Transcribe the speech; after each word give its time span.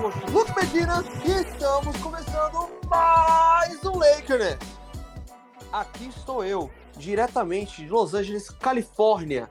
host 0.00 0.18
Luke 0.32 0.50
Medina 0.56 1.04
e 1.26 1.30
estamos 1.42 1.94
começando 1.98 2.70
mais 2.88 3.84
um 3.84 3.98
Lakernet. 3.98 4.58
Aqui 5.70 6.08
estou 6.08 6.42
eu, 6.42 6.70
diretamente 6.96 7.84
de 7.84 7.88
Los 7.90 8.14
Angeles, 8.14 8.48
Califórnia. 8.48 9.50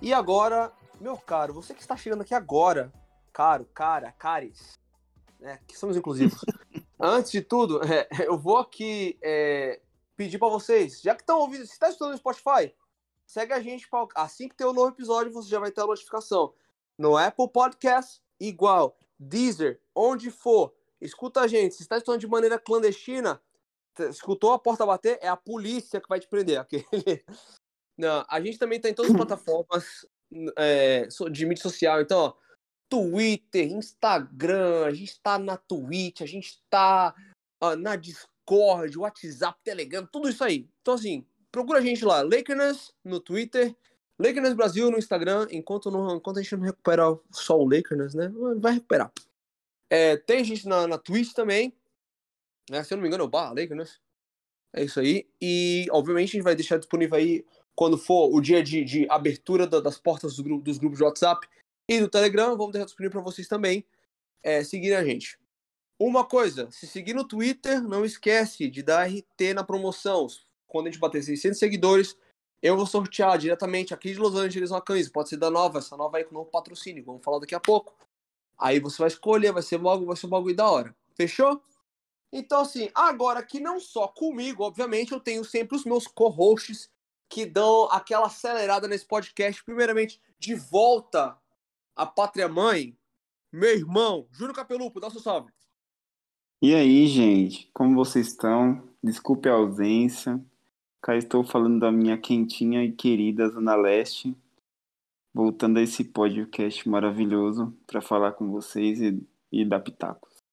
E 0.00 0.14
agora, 0.14 0.72
meu 0.98 1.18
caro, 1.18 1.52
você 1.52 1.74
que 1.74 1.82
está 1.82 1.98
chegando 1.98 2.22
aqui 2.22 2.34
agora, 2.34 2.90
caro, 3.30 3.66
cara, 3.74 4.10
caris, 4.12 4.80
né, 5.38 5.60
que 5.68 5.76
somos 5.76 5.98
inclusivos. 5.98 6.40
Antes 6.98 7.30
de 7.30 7.42
tudo, 7.42 7.82
é, 7.84 8.08
eu 8.26 8.38
vou 8.38 8.56
aqui 8.56 9.18
é, 9.22 9.82
pedir 10.16 10.38
para 10.38 10.48
vocês, 10.48 11.02
já 11.02 11.14
que 11.14 11.20
estão 11.20 11.40
ouvindo, 11.40 11.66
se 11.66 11.72
está 11.72 11.90
estudando 11.90 12.12
no 12.12 12.18
Spotify, 12.18 12.74
segue 13.26 13.52
a 13.52 13.60
gente, 13.60 13.86
pra, 13.86 14.06
assim 14.14 14.48
que 14.48 14.56
ter 14.56 14.64
um 14.64 14.72
novo 14.72 14.88
episódio, 14.88 15.30
você 15.30 15.50
já 15.50 15.60
vai 15.60 15.70
ter 15.70 15.82
a 15.82 15.86
notificação. 15.86 16.54
No 16.96 17.18
Apple 17.18 17.50
Podcast, 17.50 18.22
igual. 18.40 18.96
Deezer, 19.22 19.78
onde 19.94 20.30
for, 20.30 20.74
escuta 20.98 21.42
a 21.42 21.46
gente. 21.46 21.74
Se 21.74 21.82
está 21.82 21.98
estudando 21.98 22.20
de 22.20 22.26
maneira 22.26 22.58
clandestina, 22.58 23.40
escutou 24.08 24.52
a 24.52 24.58
porta 24.58 24.86
bater, 24.86 25.18
é 25.20 25.28
a 25.28 25.36
polícia 25.36 26.00
que 26.00 26.08
vai 26.08 26.18
te 26.18 26.26
prender. 26.26 26.56
Aquele... 26.60 27.24
Não, 27.98 28.24
a 28.26 28.40
gente 28.40 28.58
também 28.58 28.78
está 28.78 28.88
em 28.88 28.94
todas 28.94 29.10
as 29.10 29.16
plataformas 29.18 30.06
é, 30.56 31.06
de 31.30 31.44
mídia 31.44 31.62
social. 31.62 32.00
Então, 32.00 32.18
ó, 32.18 32.34
Twitter, 32.88 33.70
Instagram, 33.70 34.86
a 34.86 34.90
gente 34.90 35.10
está 35.10 35.38
na 35.38 35.58
Twitch, 35.58 36.22
a 36.22 36.26
gente 36.26 36.48
está 36.48 37.14
na 37.78 37.94
Discord, 37.96 38.98
WhatsApp, 38.98 39.58
Telegram, 39.62 40.06
tudo 40.06 40.30
isso 40.30 40.42
aí. 40.42 40.66
Então, 40.80 40.94
assim, 40.94 41.26
procura 41.52 41.78
a 41.78 41.82
gente 41.82 42.04
lá, 42.04 42.22
Lakerness 42.22 42.92
no 43.04 43.20
Twitter, 43.20 43.76
Lakers 44.20 44.52
Brasil 44.52 44.90
no 44.90 44.98
Instagram, 44.98 45.48
enquanto, 45.50 45.90
não, 45.90 46.16
enquanto 46.16 46.38
a 46.38 46.42
gente 46.42 46.56
não 46.56 46.64
recupera 46.64 47.04
só 47.30 47.58
o 47.58 47.64
Lakers, 47.64 48.14
né? 48.14 48.30
Vai 48.58 48.74
recuperar. 48.74 49.10
É, 49.88 50.16
tem 50.16 50.44
gente 50.44 50.68
na, 50.68 50.86
na 50.86 50.98
Twitch 50.98 51.32
também. 51.32 51.72
Né? 52.70 52.84
Se 52.84 52.92
eu 52.92 52.96
não 52.96 53.02
me 53.02 53.08
engano, 53.08 53.24
é 53.24 53.26
o 53.26 53.30
Barra 53.30 53.54
Lakers. 53.54 53.98
É 54.74 54.84
isso 54.84 55.00
aí. 55.00 55.26
E, 55.40 55.86
obviamente, 55.90 56.28
a 56.28 56.32
gente 56.32 56.44
vai 56.44 56.54
deixar 56.54 56.76
disponível 56.76 57.16
aí 57.16 57.44
quando 57.74 57.96
for 57.96 58.32
o 58.32 58.40
dia 58.40 58.62
de, 58.62 58.84
de 58.84 59.06
abertura 59.10 59.66
da, 59.66 59.80
das 59.80 59.98
portas 59.98 60.36
do 60.36 60.58
dos 60.58 60.78
grupos 60.78 60.98
de 60.98 61.04
WhatsApp 61.04 61.48
e 61.88 61.98
do 61.98 62.08
Telegram. 62.08 62.56
Vamos 62.56 62.72
deixar 62.72 62.84
disponível 62.84 63.20
para 63.20 63.32
vocês 63.32 63.48
também 63.48 63.84
é, 64.42 64.62
seguirem 64.62 64.98
a 64.98 65.04
gente. 65.04 65.38
Uma 65.98 66.24
coisa, 66.24 66.70
se 66.70 66.86
seguir 66.86 67.14
no 67.14 67.26
Twitter, 67.26 67.82
não 67.82 68.04
esquece 68.04 68.68
de 68.68 68.82
dar 68.82 69.06
RT 69.06 69.54
na 69.54 69.64
promoção. 69.64 70.26
Quando 70.66 70.86
a 70.86 70.90
gente 70.90 71.00
bater 71.00 71.22
600 71.22 71.58
seguidores, 71.58 72.16
eu 72.62 72.76
vou 72.76 72.86
sortear 72.86 73.38
diretamente 73.38 73.94
aqui 73.94 74.12
de 74.12 74.18
Los 74.18 74.34
Angeles 74.34 74.70
uma 74.70 74.80
camisa. 74.80 75.10
Pode 75.10 75.30
ser 75.30 75.36
da 75.36 75.50
nova, 75.50 75.78
essa 75.78 75.96
nova 75.96 76.18
aí 76.18 76.24
com 76.24 76.34
novo 76.34 76.50
patrocínio. 76.50 77.04
Vamos 77.04 77.24
falar 77.24 77.38
daqui 77.38 77.54
a 77.54 77.60
pouco. 77.60 77.94
Aí 78.58 78.78
você 78.78 78.98
vai 78.98 79.08
escolher, 79.08 79.52
vai 79.52 79.62
ser 79.62 79.78
logo, 79.78 80.04
vai 80.04 80.16
ser 80.16 80.26
um 80.26 80.30
bagulho 80.30 80.54
da 80.54 80.70
hora. 80.70 80.94
Fechou? 81.14 81.62
Então, 82.32 82.60
assim, 82.60 82.90
agora 82.94 83.42
que 83.42 83.58
não 83.58 83.80
só 83.80 84.06
comigo, 84.06 84.62
obviamente, 84.62 85.12
eu 85.12 85.20
tenho 85.20 85.44
sempre 85.44 85.76
os 85.76 85.84
meus 85.84 86.06
co-hosts 86.06 86.90
que 87.28 87.46
dão 87.46 87.88
aquela 87.90 88.26
acelerada 88.26 88.86
nesse 88.86 89.06
podcast. 89.06 89.64
Primeiramente, 89.64 90.20
de 90.38 90.54
volta 90.54 91.36
à 91.96 92.04
pátria 92.04 92.48
mãe, 92.48 92.96
meu 93.50 93.70
irmão, 93.70 94.28
Júnior 94.30 94.54
Capelupo, 94.54 95.00
dá 95.00 95.10
seu 95.10 95.20
salve. 95.20 95.50
E 96.62 96.74
aí, 96.74 97.06
gente, 97.06 97.70
como 97.72 97.96
vocês 97.96 98.28
estão? 98.28 98.86
Desculpe 99.02 99.48
a 99.48 99.54
ausência. 99.54 100.38
Cá 101.02 101.16
estou 101.16 101.42
falando 101.42 101.80
da 101.80 101.90
minha 101.90 102.18
quentinha 102.18 102.84
e 102.84 102.92
querida 102.92 103.48
Zona 103.48 103.74
Leste, 103.74 104.36
voltando 105.32 105.78
a 105.78 105.82
esse 105.82 106.04
podcast 106.04 106.86
maravilhoso 106.86 107.74
para 107.86 108.02
falar 108.02 108.32
com 108.32 108.50
vocês 108.50 109.00
e, 109.00 109.26
e 109.50 109.64
dar 109.64 109.80
pitacos. 109.80 110.44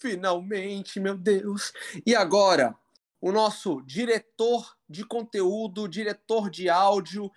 Finalmente, 0.00 0.98
meu 0.98 1.16
Deus! 1.16 1.72
E 2.04 2.16
agora, 2.16 2.76
o 3.20 3.30
nosso 3.30 3.80
diretor 3.82 4.76
de 4.88 5.04
conteúdo, 5.04 5.86
diretor 5.86 6.50
de 6.50 6.68
áudio, 6.68 7.30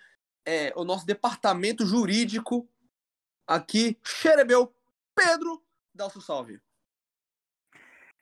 é, 0.44 0.72
o 0.74 0.82
nosso 0.82 1.06
departamento 1.06 1.86
jurídico, 1.86 2.68
aqui, 3.46 3.96
Xerebeu 4.04 4.74
Pedro, 5.14 5.62
dá 5.94 6.06
o 6.06 6.10
seu 6.10 6.20
salve. 6.20 6.60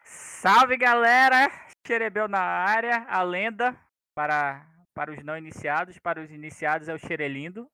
Salve 0.05 0.77
galera! 0.77 1.72
Xerebel 1.93 2.27
na 2.27 2.41
área, 2.41 3.05
a 3.07 3.23
lenda 3.23 3.79
para, 4.15 4.67
para 4.95 5.13
os 5.13 5.23
não 5.23 5.37
iniciados, 5.37 5.99
para 5.99 6.23
os 6.23 6.31
iniciados 6.31 6.89
é 6.89 6.95
o 6.95 6.99
Xerelindo. 6.99 7.69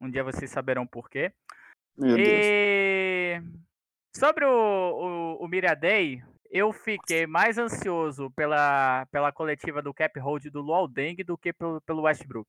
Um 0.00 0.08
dia 0.08 0.22
vocês 0.22 0.52
saberão 0.52 0.86
por 0.86 1.10
quê. 1.10 1.32
Meu 1.98 2.16
e 2.16 3.40
Deus. 3.40 3.44
sobre 4.16 4.44
o, 4.44 4.50
o, 4.50 5.44
o 5.44 5.48
Miraday, 5.48 6.22
eu 6.48 6.72
fiquei 6.72 7.26
mais 7.26 7.58
ansioso 7.58 8.30
pela, 8.36 9.04
pela 9.06 9.32
coletiva 9.32 9.82
do 9.82 9.92
Cap 9.92 10.16
Hold 10.20 10.44
do 10.46 10.60
Luol 10.60 10.86
Deng 10.86 11.16
do 11.24 11.36
que 11.36 11.52
pelo, 11.52 11.80
pelo 11.80 12.02
Westbrook. 12.02 12.48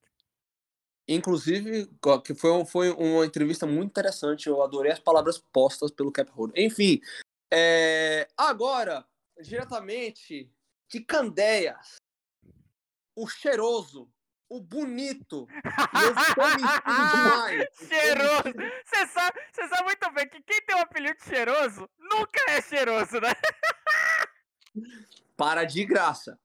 Inclusive, 1.07 1.87
que 2.23 2.35
foi, 2.35 2.63
foi 2.65 2.91
uma 2.91 3.25
entrevista 3.25 3.65
muito 3.65 3.89
interessante. 3.89 4.47
Eu 4.47 4.61
adorei 4.61 4.91
as 4.91 4.99
palavras 4.99 5.39
postas 5.51 5.89
pelo 5.89 6.11
Cap 6.11 6.29
Hold. 6.31 6.51
Enfim, 6.55 7.01
é, 7.51 8.27
agora, 8.37 9.03
diretamente 9.41 10.51
de 10.89 10.99
Candeias, 11.01 11.95
o 13.15 13.27
cheiroso, 13.27 14.09
o 14.49 14.61
bonito. 14.61 15.47
demais. 16.83 17.67
cheiroso! 17.87 18.53
Você 18.85 19.07
sabe, 19.07 19.39
sabe 19.53 19.83
muito 19.83 20.11
bem 20.13 20.29
que 20.29 20.41
quem 20.43 20.61
tem 20.61 20.75
um 20.75 20.81
apelido 20.81 21.23
cheiroso 21.23 21.89
nunca 21.97 22.51
é 22.51 22.61
cheiroso, 22.61 23.19
né? 23.19 23.33
Para 25.37 25.63
de 25.63 25.83
graça. 25.85 26.39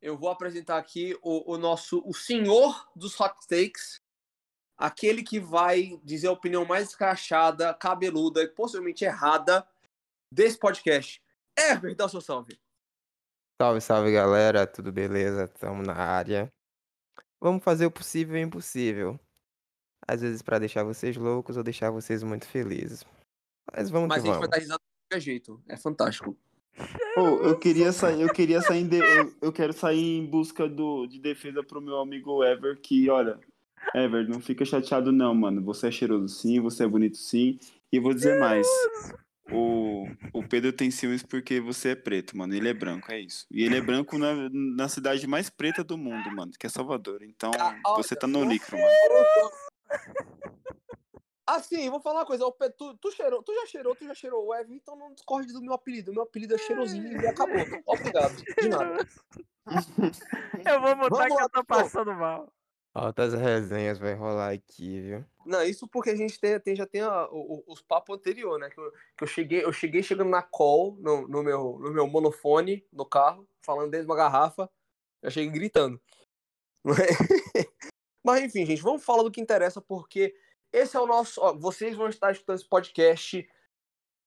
Eu 0.00 0.16
vou 0.16 0.30
apresentar 0.30 0.78
aqui 0.78 1.18
o, 1.22 1.54
o 1.54 1.58
nosso, 1.58 2.02
o 2.06 2.14
senhor 2.14 2.88
dos 2.96 3.18
hot 3.20 3.34
takes, 3.46 4.00
aquele 4.78 5.22
que 5.22 5.38
vai 5.38 6.00
dizer 6.02 6.28
a 6.28 6.32
opinião 6.32 6.64
mais 6.64 6.88
escrachada, 6.88 7.74
cabeluda 7.74 8.42
e 8.42 8.48
possivelmente 8.48 9.04
errada 9.04 9.66
desse 10.32 10.58
podcast. 10.58 11.22
Herbert, 11.58 11.96
o 12.00 12.08
seu 12.08 12.20
salve. 12.20 12.58
Salve, 13.60 13.82
salve 13.82 14.10
galera, 14.10 14.66
tudo 14.66 14.90
beleza? 14.90 15.46
Tamo 15.46 15.82
na 15.82 15.92
área. 15.92 16.50
Vamos 17.38 17.62
fazer 17.62 17.84
o 17.84 17.90
possível 17.90 18.38
e 18.38 18.42
o 18.42 18.46
impossível. 18.46 19.20
Às 20.08 20.22
vezes 20.22 20.40
para 20.40 20.58
deixar 20.58 20.82
vocês 20.82 21.14
loucos 21.14 21.58
ou 21.58 21.62
deixar 21.62 21.90
vocês 21.90 22.22
muito 22.22 22.48
felizes. 22.48 23.04
Mas 23.70 23.90
vamos 23.90 24.08
Mas 24.08 24.22
que 24.22 24.30
a 24.30 24.32
gente 24.32 24.40
vamos. 24.40 24.48
vai 24.48 24.48
dar 24.48 24.62
risada 24.62 24.78
de 24.78 25.10
qualquer 25.10 25.20
jeito. 25.20 25.62
É 25.68 25.76
fantástico. 25.76 26.34
Oh, 27.18 27.46
eu 27.48 27.58
queria 27.58 27.92
sair, 27.92 28.22
eu 28.22 28.32
queria 28.32 28.62
sair, 28.62 28.82
de, 28.88 28.96
eu, 28.96 29.34
eu, 29.42 29.52
quero 29.52 29.74
sair 29.74 30.16
em 30.16 30.24
busca 30.24 30.66
do, 30.66 31.06
de 31.06 31.20
defesa 31.20 31.62
pro 31.62 31.82
meu 31.82 31.98
amigo 31.98 32.42
Ever, 32.42 32.80
que, 32.80 33.10
olha, 33.10 33.38
Ever, 33.94 34.26
não 34.26 34.40
fica 34.40 34.64
chateado 34.64 35.12
não, 35.12 35.34
mano. 35.34 35.62
Você 35.64 35.88
é 35.88 35.90
cheiroso 35.90 36.28
sim, 36.28 36.60
você 36.60 36.84
é 36.84 36.88
bonito 36.88 37.18
sim. 37.18 37.58
E 37.92 37.96
eu 37.98 38.02
vou 38.02 38.14
dizer 38.14 38.40
mais. 38.40 38.66
O, 39.52 40.06
o 40.32 40.46
Pedro 40.46 40.72
tem 40.72 40.90
ciúmes 40.90 41.22
porque 41.22 41.60
você 41.60 41.90
é 41.90 41.94
preto, 41.94 42.36
mano. 42.36 42.54
Ele 42.54 42.68
é 42.68 42.74
branco, 42.74 43.10
é 43.10 43.20
isso. 43.20 43.46
E 43.50 43.64
ele 43.64 43.76
é 43.76 43.80
branco 43.80 44.16
na, 44.18 44.48
na 44.52 44.88
cidade 44.88 45.26
mais 45.26 45.50
preta 45.50 45.82
do 45.82 45.98
mundo, 45.98 46.30
mano, 46.34 46.52
que 46.58 46.66
é 46.66 46.70
Salvador. 46.70 47.22
Então, 47.22 47.50
você 47.96 48.14
tá 48.14 48.26
no 48.26 48.44
lucro, 48.44 48.78
mano. 48.78 49.50
Assim, 51.46 51.90
vou 51.90 52.00
falar 52.00 52.20
uma 52.20 52.26
coisa. 52.26 52.44
Tu, 52.78 52.96
tu, 52.98 53.10
cheirou, 53.10 53.42
tu 53.42 53.52
já 53.52 53.66
cheirou, 53.66 53.94
tu 53.96 54.04
já 54.04 54.14
cheirou 54.14 54.46
o 54.46 54.54
Evan, 54.54 54.74
então 54.74 54.94
não 54.96 55.12
discorde 55.12 55.52
do 55.52 55.60
meu 55.60 55.74
apelido. 55.74 56.12
Meu 56.12 56.22
apelido 56.22 56.54
é 56.54 56.58
cheirosinho 56.58 57.20
e 57.20 57.26
acabou. 57.26 57.56
Obrigado. 57.86 58.36
De 58.36 58.68
nada. 58.68 59.08
Eu 60.64 60.80
vou 60.80 60.96
botar 60.96 61.26
que 61.26 61.42
eu 61.42 61.48
tô 61.48 61.64
passando 61.64 62.12
mal. 62.14 62.52
Altas 62.92 63.34
resenhas 63.34 63.98
vai 63.98 64.14
rolar 64.14 64.52
aqui, 64.52 65.00
viu? 65.00 65.24
Não, 65.46 65.62
isso 65.62 65.86
porque 65.86 66.10
a 66.10 66.16
gente 66.16 66.40
tem, 66.40 66.58
tem 66.58 66.74
já 66.74 66.86
tem 66.86 67.02
a, 67.02 67.28
o, 67.30 67.62
os 67.68 67.80
papos 67.80 68.16
anterior, 68.16 68.58
né? 68.58 68.68
Que 68.68 68.80
eu, 68.80 68.92
que 69.16 69.24
eu, 69.24 69.28
cheguei, 69.28 69.64
eu 69.64 69.72
cheguei 69.72 70.02
chegando 70.02 70.28
na 70.28 70.42
call, 70.42 70.96
no, 70.98 71.28
no, 71.28 71.42
meu, 71.42 71.78
no 71.78 71.92
meu 71.92 72.06
monofone, 72.08 72.84
no 72.92 73.06
carro, 73.06 73.48
falando 73.62 73.90
dentro 73.90 74.06
de 74.06 74.10
uma 74.10 74.16
garrafa. 74.16 74.68
Eu 75.22 75.30
cheguei 75.30 75.50
gritando. 75.50 76.00
Mas 78.24 78.42
enfim, 78.42 78.66
gente, 78.66 78.82
vamos 78.82 79.04
falar 79.04 79.22
do 79.22 79.30
que 79.30 79.40
interessa, 79.40 79.80
porque 79.80 80.34
esse 80.72 80.96
é 80.96 81.00
o 81.00 81.06
nosso. 81.06 81.40
Ó, 81.40 81.54
vocês 81.56 81.96
vão 81.96 82.08
estar 82.08 82.32
escutando 82.32 82.56
esse 82.56 82.68
podcast 82.68 83.48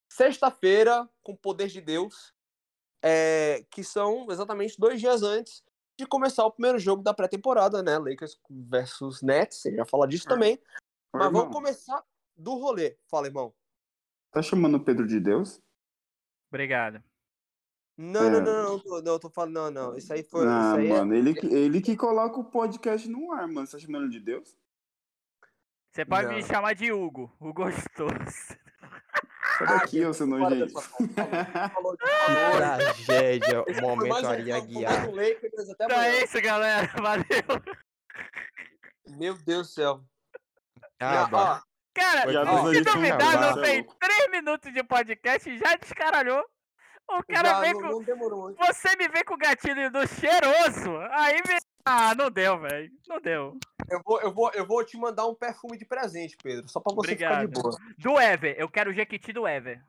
sexta-feira, 0.10 1.10
com 1.22 1.34
o 1.34 1.38
poder 1.38 1.68
de 1.68 1.82
Deus, 1.82 2.34
é, 3.02 3.66
que 3.70 3.84
são 3.84 4.28
exatamente 4.32 4.80
dois 4.80 5.02
dias 5.02 5.22
antes 5.22 5.64
de 5.98 6.06
começar 6.08 6.46
o 6.46 6.52
primeiro 6.52 6.80
jogo 6.80 7.04
da 7.04 7.14
pré-temporada, 7.14 7.84
né? 7.84 7.98
Lakers 7.98 8.40
versus 8.50 9.22
Nets, 9.22 9.62
você 9.62 9.76
já 9.76 9.86
fala 9.86 10.08
disso 10.08 10.26
também. 10.26 10.60
Mas 11.14 11.26
irmão. 11.26 11.42
vamos 11.42 11.56
começar 11.56 12.04
do 12.36 12.56
rolê. 12.56 12.98
Fala, 13.10 13.28
irmão. 13.28 13.54
Tá 14.32 14.42
chamando 14.42 14.78
o 14.78 14.84
Pedro 14.84 15.06
de 15.08 15.20
Deus? 15.20 15.62
Obrigado. 16.50 17.04
Não, 17.96 18.26
é. 18.26 18.30
não, 18.32 18.42
não, 18.42 18.64
não, 18.64 18.80
tô, 18.80 19.02
não, 19.02 19.20
tô 19.20 19.30
falando, 19.30 19.54
não, 19.54 19.72
não. 19.72 19.98
Isso 19.98 20.12
aí 20.12 20.24
foi. 20.24 20.48
Ah, 20.48 20.72
isso 20.72 20.76
aí 20.78 20.90
mano, 20.90 21.14
é... 21.14 21.18
ele, 21.18 21.36
ele 21.56 21.82
que 21.82 21.96
coloca 21.96 22.40
o 22.40 22.46
podcast 22.46 23.08
no 23.08 23.32
ar, 23.32 23.48
mano. 23.48 23.68
Você 23.68 23.78
tá 23.78 23.84
chamando 23.84 24.10
de 24.10 24.20
Deus? 24.20 24.58
Você 25.92 26.04
pode 26.04 26.28
não. 26.28 26.36
me 26.36 26.44
chamar 26.44 26.74
de 26.74 26.92
Hugo, 26.92 27.32
o 27.40 27.54
gostoso. 27.54 28.63
Sai 29.58 29.68
daqui, 29.68 30.06
ô 30.06 30.14
seu 30.14 30.28
nojento. 30.28 30.74
Tragédia, 32.58 33.64
momento 33.82 34.28
Aria 34.28 34.60
Guiar. 34.60 35.08
Então 35.08 36.02
é 36.02 36.24
isso, 36.24 36.42
galera. 36.42 36.90
Valeu. 37.02 37.62
Meu 39.18 39.36
Deus 39.44 39.68
do 39.68 39.74
céu. 39.74 40.04
Ah, 41.00 41.62
Cara, 41.94 42.22
se 42.72 42.82
duvidar, 42.82 43.20
cara. 43.20 43.56
não 43.56 43.62
tem 43.62 43.86
três 44.00 44.32
minutos 44.32 44.74
de 44.74 44.84
podcast 44.84 45.48
e 45.48 45.60
já 45.60 45.76
descaralhou. 45.76 46.44
O 47.08 47.24
cara 47.24 47.50
Já 47.50 47.60
vem 47.60 47.74
não, 47.74 47.82
com. 47.82 48.30
não. 48.30 48.56
Você 48.56 48.96
me 48.96 49.08
vê 49.10 49.24
com 49.24 49.34
o 49.34 49.38
gatilho 49.38 49.92
do 49.92 50.08
cheiroso. 50.08 50.98
Aí 51.12 51.36
me. 51.36 51.58
Ah, 51.86 52.16
não 52.16 52.32
deu, 52.32 52.58
velho. 52.60 52.90
Não 53.08 53.20
deu. 53.20 53.58
Eu 53.90 54.02
vou, 54.04 54.22
eu, 54.22 54.34
vou, 54.34 54.52
eu 54.54 54.66
vou 54.66 54.84
te 54.84 54.98
mandar 54.98 55.28
um 55.28 55.36
perfume 55.36 55.78
de 55.78 55.86
presente, 55.86 56.38
Pedro. 56.42 56.68
Só 56.70 56.80
pra 56.80 56.94
você 56.94 57.10
ficar 57.10 57.40
de 57.40 57.46
Obrigado. 57.46 57.62
boa. 57.62 57.78
Do 57.98 58.20
Ever. 58.20 58.56
Eu 58.58 58.70
quero 58.70 58.90
o 58.92 58.94
Jequiti 58.94 59.32
do 59.34 59.48
Ever. 59.48 59.84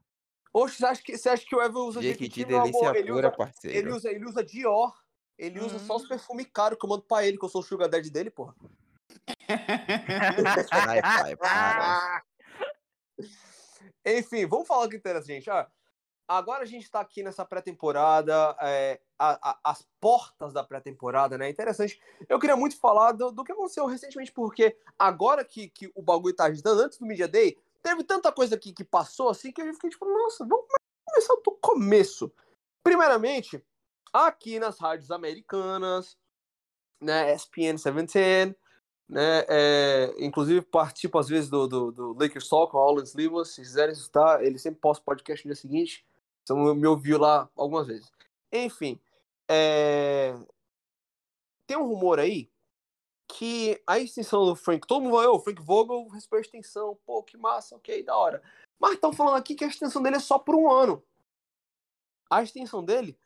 Oxe, 0.52 0.76
você 0.76 0.86
acha 0.86 1.02
que, 1.02 1.16
você 1.18 1.28
acha 1.28 1.44
que 1.46 1.54
o 1.56 1.60
Ever 1.62 1.76
usa 1.78 2.02
Jequiti, 2.02 2.40
Jequiti, 2.40 2.46
meu 2.46 2.62
amor? 2.62 2.70
delícia 2.72 2.98
Ele 2.98 3.12
pura, 3.12 3.28
usa, 3.28 3.36
parceiro. 3.36 3.76
ele, 3.78 3.90
usa, 3.92 4.10
ele 4.10 4.24
usa 4.24 4.44
Dior. 4.44 5.04
Ele 5.36 5.58
usa 5.60 5.80
só 5.80 5.96
os 5.96 6.06
perfumes 6.06 6.46
caros 6.52 6.78
que 6.78 6.84
eu 6.84 6.88
mando 6.88 7.02
pra 7.02 7.26
ele, 7.26 7.36
que 7.36 7.44
eu 7.44 7.48
sou 7.48 7.60
o 7.60 7.64
sugar 7.64 7.88
daddy 7.88 8.08
dele, 8.08 8.30
porra. 8.30 8.54
Ai, 10.70 11.02
pai, 11.02 11.36
para. 11.36 12.22
Enfim, 14.06 14.46
vamos 14.46 14.68
falar 14.68 14.86
o 14.86 14.88
que 14.88 14.96
interessa, 14.96 15.26
gente. 15.26 15.50
Ah, 15.50 15.68
agora 16.28 16.62
a 16.62 16.66
gente 16.66 16.90
tá 16.90 17.00
aqui 17.00 17.22
nessa 17.22 17.44
pré-temporada, 17.44 18.56
é, 18.60 19.00
as 19.18 19.86
portas 20.00 20.52
da 20.52 20.64
pré-temporada, 20.64 21.38
né? 21.38 21.48
Interessante. 21.48 22.00
Eu 22.28 22.38
queria 22.38 22.56
muito 22.56 22.78
falar 22.78 23.12
do, 23.12 23.30
do 23.30 23.44
que 23.44 23.52
aconteceu 23.52 23.86
recentemente, 23.86 24.32
porque 24.32 24.76
agora 24.98 25.44
que, 25.44 25.68
que 25.68 25.90
o 25.94 26.02
bagulho 26.02 26.34
tá 26.34 26.44
agitando, 26.44 26.82
antes 26.82 26.98
do 26.98 27.06
Media 27.06 27.28
Day, 27.28 27.58
teve 27.82 28.02
tanta 28.04 28.32
coisa 28.32 28.54
aqui 28.54 28.72
que 28.72 28.84
passou 28.84 29.28
assim 29.28 29.52
que 29.52 29.60
eu 29.60 29.74
fiquei 29.74 29.90
tipo, 29.90 30.06
nossa, 30.06 30.44
vamos 30.46 30.66
começar 31.04 31.34
do 31.44 31.52
começo. 31.60 32.32
Primeiramente, 32.82 33.62
aqui 34.12 34.58
nas 34.58 34.78
rádios 34.78 35.10
americanas, 35.10 36.16
né? 37.00 37.34
ESPN 37.34 37.76
710, 37.76 38.54
né? 39.08 39.44
É, 39.48 40.14
inclusive 40.18 40.62
participo 40.62 41.18
às 41.18 41.28
vezes 41.28 41.50
do, 41.50 41.66
do, 41.66 41.92
do 41.92 42.12
Lakers 42.18 42.48
Talk 42.48 42.72
com 42.72 42.78
o 42.78 42.80
Alan 42.80 43.02
Slivas, 43.02 43.50
se 43.50 43.60
quiserem 43.60 43.92
escutar, 43.92 44.42
ele 44.42 44.58
sempre 44.58 44.80
posta 44.80 45.04
podcast 45.04 45.46
no 45.46 45.52
dia 45.52 45.60
seguinte, 45.60 46.06
então 46.44 46.74
me 46.74 46.86
ouviu 46.86 47.18
lá 47.18 47.48
algumas 47.56 47.86
vezes. 47.86 48.12
Enfim, 48.52 49.00
é, 49.48 50.34
tem 51.66 51.76
um 51.76 51.86
rumor 51.86 52.20
aí 52.20 52.48
que 53.26 53.82
a 53.86 53.98
extensão 53.98 54.44
do 54.44 54.54
Frank, 54.54 54.86
todo 54.86 55.02
mundo 55.02 55.16
vai, 55.16 55.26
ô, 55.26 55.40
Frank 55.40 55.60
Vogel 55.62 56.06
recebeu 56.08 56.38
a 56.38 56.42
extensão, 56.42 56.98
pô, 57.04 57.22
que 57.22 57.36
massa, 57.36 57.74
ok, 57.74 58.02
da 58.04 58.16
hora. 58.16 58.42
Mas 58.78 58.92
estão 58.92 59.12
falando 59.12 59.36
aqui 59.36 59.54
que 59.54 59.64
a 59.64 59.68
extensão 59.68 60.02
dele 60.02 60.16
é 60.16 60.20
só 60.20 60.38
por 60.38 60.54
um 60.54 60.70
ano. 60.70 61.02
A 62.30 62.42
extensão 62.42 62.84
dele 62.84 63.18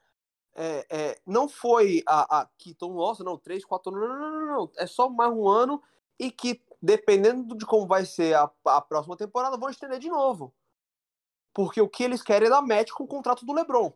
é, 0.55 0.87
é, 0.91 1.21
não 1.27 1.49
foi 1.49 2.03
a, 2.07 2.41
a 2.41 2.47
que 2.57 2.75
todo 2.75 2.95
nossa, 2.95 3.25
não, 3.25 3.37
três, 3.37 3.65
quatro 3.65 3.93
não, 3.93 4.09
não, 4.09 4.31
não, 4.31 4.47
não, 4.47 4.73
é 4.77 4.87
só 4.87 5.09
mais 5.09 5.33
um 5.33 5.49
ano 5.49 5.83
e 6.19 6.31
que, 6.31 6.63
dependendo 6.81 7.57
de 7.57 7.67
como 7.67 7.87
vai 7.87 8.05
ser 8.05 8.35
a, 8.35 8.51
a 8.67 8.81
próxima 8.81 9.17
temporada, 9.17 9.57
vão 9.57 9.69
estender 9.69 9.99
de 9.99 10.09
novo. 10.09 10.55
Porque 11.59 11.81
o 11.81 11.89
que 11.89 12.05
eles 12.05 12.23
querem 12.23 12.47
é 12.47 12.51
dar 12.53 12.63
match 12.63 12.91
com 12.91 13.03
o 13.03 13.09
contrato 13.09 13.45
do 13.45 13.53
LeBron. 13.53 13.93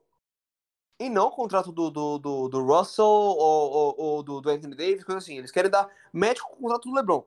E 0.99 1.09
não 1.09 1.29
o 1.29 1.31
contrato 1.31 1.71
do, 1.71 1.93
do, 1.93 2.19
do, 2.19 2.49
do 2.49 2.61
Russell 2.61 3.07
ou, 3.07 3.71
ou, 3.71 3.95
ou 3.97 4.23
do, 4.25 4.41
do 4.41 4.51
Anthony 4.51 4.75
Davis, 4.75 5.05
coisa 5.05 5.21
assim. 5.21 5.39
Eles 5.39 5.53
querem 5.53 5.71
dar 5.71 5.89
match 6.13 6.41
com 6.41 6.55
o 6.55 6.57
contrato 6.57 6.89
do 6.89 6.95
LeBron. 6.97 7.25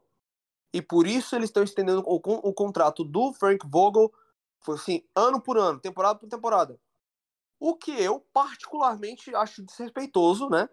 E 0.74 0.82
por 0.82 1.08
isso 1.08 1.38
eles 1.38 1.48
estão 1.48 1.64
estendendo 1.64 2.04
o, 2.06 2.16
o 2.16 2.54
contrato 2.54 3.02
do 3.02 3.32
Frank 3.32 3.66
Vogel, 3.66 4.12
foi 4.60 4.76
assim, 4.76 5.06
ano 5.16 5.40
por 5.40 5.58
ano, 5.58 5.80
temporada 5.80 6.20
por 6.20 6.28
temporada. 6.28 6.78
O 7.58 7.74
que 7.74 7.92
eu, 7.92 8.20
particularmente, 8.34 9.34
acho 9.34 9.64
desrespeitoso, 9.64 10.50
né? 10.50 10.68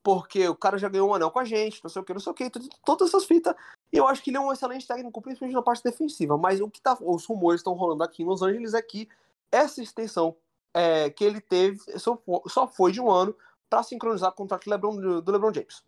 Porque 0.00 0.46
o 0.46 0.54
cara 0.54 0.78
já 0.78 0.88
ganhou 0.88 1.10
um 1.10 1.14
anel 1.14 1.32
com 1.32 1.40
a 1.40 1.44
gente, 1.44 1.82
não 1.82 1.90
sei 1.90 2.02
o 2.02 2.04
que, 2.04 2.12
não 2.12 2.20
sei 2.20 2.30
o 2.30 2.34
que, 2.36 2.48
todas 2.84 3.08
essas 3.08 3.24
fitas. 3.24 3.52
E 3.92 3.96
eu 3.96 4.06
acho 4.06 4.22
que 4.22 4.30
ele 4.30 4.36
é 4.36 4.40
um 4.40 4.52
excelente 4.52 4.86
técnico, 4.86 5.22
principalmente 5.22 5.54
na 5.54 5.62
parte 5.62 5.82
defensiva. 5.82 6.36
Mas 6.36 6.60
o 6.60 6.70
que 6.70 6.80
tá, 6.80 6.96
os 7.00 7.24
rumores 7.24 7.60
estão 7.60 7.72
rolando 7.72 8.02
aqui 8.02 8.22
em 8.22 8.26
Los 8.26 8.42
Angeles 8.42 8.74
é 8.74 8.82
que 8.82 9.08
essa 9.50 9.82
extensão 9.82 10.36
é, 10.74 11.08
que 11.10 11.24
ele 11.24 11.40
teve 11.40 11.80
só 11.98 12.20
só 12.46 12.66
foi 12.66 12.92
de 12.92 13.00
um 13.00 13.10
ano 13.10 13.34
para 13.68 13.82
sincronizar 13.82 14.30
com 14.32 14.44
o 14.44 14.46
contrato 14.46 14.64
do 14.64 14.70
LeBron, 14.70 15.20
do 15.20 15.32
LeBron 15.32 15.52
James. 15.52 15.82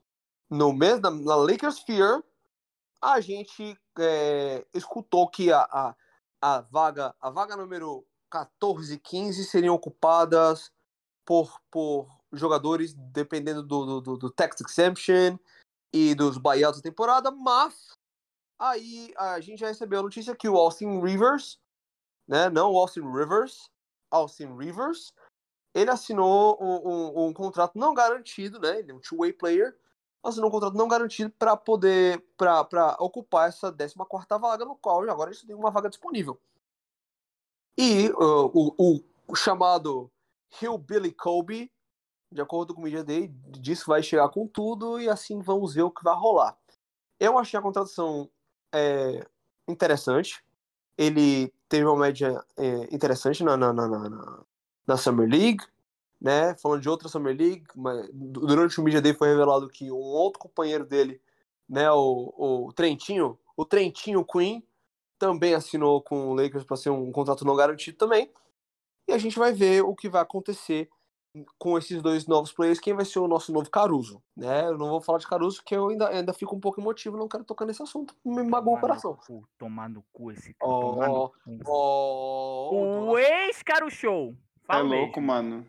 No 0.49 0.73
mês 0.73 0.99
da 1.01 1.11
na 1.11 1.37
Lakers 1.37 1.81
Fear, 1.81 2.23
a 3.01 3.21
gente 3.21 3.79
é, 3.99 4.67
escutou 4.75 5.29
que 5.29 5.53
a, 5.53 5.61
a, 5.61 5.95
a 6.41 6.61
vaga 6.63 7.15
a 7.21 7.31
vaga 7.31 7.57
número 7.57 8.05
14 8.31 8.95
e 8.95 8.99
15 8.99 9.45
seriam 9.45 9.75
ocupadas 9.75 10.73
por, 11.25 11.61
por 11.71 12.09
jogadores 12.33 12.95
dependendo 12.95 13.63
do, 13.63 13.85
do, 13.85 14.01
do, 14.01 14.17
do 14.17 14.31
tax 14.31 14.61
exemption 14.61 15.39
e 15.93 16.15
dos 16.15 16.39
buyouts 16.39 16.81
da 16.81 16.89
temporada, 16.89 17.31
mas 17.31 17.97
aí 18.59 19.13
a 19.17 19.41
gente 19.41 19.59
já 19.61 19.69
recebeu 19.69 20.01
a 20.01 20.03
notícia 20.03 20.37
que 20.37 20.49
o 20.49 20.57
Austin 20.57 21.01
Rivers, 21.01 21.59
né, 22.29 22.49
não 22.49 22.73
o 22.73 22.79
Austin 22.79 23.01
Rivers, 23.01 23.69
Austin 24.11 24.57
Rivers, 24.57 25.13
ele 25.75 25.91
assinou 25.91 26.59
um, 26.61 26.89
um- 26.89 27.27
um 27.29 27.33
contrato 27.33 27.79
não 27.79 27.95
garantido, 27.95 28.59
né, 28.61 28.79
ele 28.81 28.91
é 28.93 28.95
um 28.95 29.01
two-way 29.01 29.33
player, 29.33 29.77
assinou 30.23 30.49
um 30.49 30.53
contrato 30.53 30.77
não 30.77 30.87
garantido 30.89 31.31
para 31.39 31.57
poder, 31.57 32.21
para 32.37 32.97
ocupar 33.01 33.49
essa 33.49 33.73
14ª 33.73 34.39
vaga, 34.39 34.65
no 34.65 34.77
qual 34.77 35.03
agora 35.09 35.31
eles 35.31 35.43
têm 35.43 35.55
uma 35.57 35.71
vaga 35.71 35.89
disponível. 35.89 36.41
E 37.79 38.11
uh, 38.11 38.51
o, 38.53 38.75
o- 38.79 39.05
o 39.29 39.35
chamado 39.37 40.11
Hillbilly 40.61 41.13
Kobe, 41.13 41.73
de 42.31 42.41
acordo 42.41 42.75
com 42.75 42.81
o 42.81 42.85
Media 42.85 43.03
Day, 43.03 43.29
disse 43.49 43.83
que 43.83 43.89
vai 43.89 44.03
chegar 44.03 44.29
com 44.29 44.47
tudo 44.47 45.01
e 45.01 45.09
assim 45.09 45.41
vamos 45.41 45.75
ver 45.75 45.83
o 45.83 45.91
que 45.91 46.05
vai 46.05 46.15
rolar. 46.15 46.57
Eu 47.19 47.39
achei 47.39 47.59
a 47.59 47.63
contratação 47.63 48.31
é, 48.73 49.27
interessante. 49.69 50.43
Ele 50.97 51.53
teve 51.69 51.85
uma 51.85 51.97
média 51.97 52.43
é, 52.57 52.95
interessante 52.95 53.43
na, 53.43 53.57
na, 53.57 53.73
na, 53.73 53.89
na, 53.89 54.45
na- 54.87 54.97
Summer 54.97 55.29
League, 55.29 55.65
né? 56.21 56.55
Falando 56.57 56.83
de 56.83 56.89
outra 56.89 57.09
Summer 57.09 57.37
League, 57.37 57.65
durante 58.13 58.81
o 58.81 58.85
Media 58.85 59.01
Day 59.01 59.15
foi 59.15 59.29
revelado 59.29 59.69
que 59.69 59.91
um 59.91 59.97
outro 59.97 60.39
companheiro 60.41 60.85
dele, 60.85 61.21
né, 61.69 61.91
o, 61.93 62.67
o 62.67 62.73
Trentinho, 62.73 63.39
o 63.57 63.65
Trentinho 63.65 64.25
Queen, 64.25 64.67
também 65.19 65.55
assinou 65.55 66.03
com 66.03 66.31
o 66.31 66.35
Lakers 66.35 66.65
para 66.65 66.77
ser 66.77 66.91
um 66.91 67.13
contrato 67.13 67.45
não 67.45 67.55
garantido 67.55 67.97
também. 67.97 68.31
E 69.07 69.13
a 69.13 69.19
gente 69.19 69.39
vai 69.39 69.53
ver 69.53 69.83
o 69.85 69.95
que 69.95 70.09
vai 70.09 70.23
acontecer 70.23 70.89
com 71.59 71.79
esses 71.79 72.03
dois 72.03 72.27
novos 72.27 72.53
players, 72.53 72.81
quem 72.81 72.93
vai 72.93 73.05
ser 73.05 73.19
o 73.21 73.29
nosso 73.29 73.53
novo 73.53 73.71
Caruso, 73.71 74.21
né? 74.37 74.65
Eu 74.67 74.77
não 74.77 74.89
vou 74.89 75.01
falar 75.01 75.19
de 75.19 75.27
Caruso 75.29 75.59
porque 75.59 75.77
eu 75.77 75.89
ainda, 75.89 76.09
ainda 76.09 76.33
fico 76.33 76.57
um 76.57 76.61
pouco 76.61 76.81
emotivo, 76.81 77.17
não 77.17 77.29
quero 77.29 77.45
tocar 77.45 77.65
nesse 77.67 77.83
assunto, 77.83 78.15
me 78.25 78.43
magoa 78.43 78.77
o 78.77 78.81
coração. 78.81 79.17
cu, 79.27 79.49
tomar 79.57 79.89
no 79.89 80.03
cu 80.13 80.33
esse 80.33 80.53
cara. 80.55 80.71
Cu. 80.73 81.63
ó, 81.67 82.71
O 83.13 83.19
ex-Caro 83.19 83.89
Show. 83.91 84.35
É 84.63 84.67
Fala 84.67 84.83
louco, 84.83 85.21
mesmo. 85.21 85.27
mano. 85.33 85.67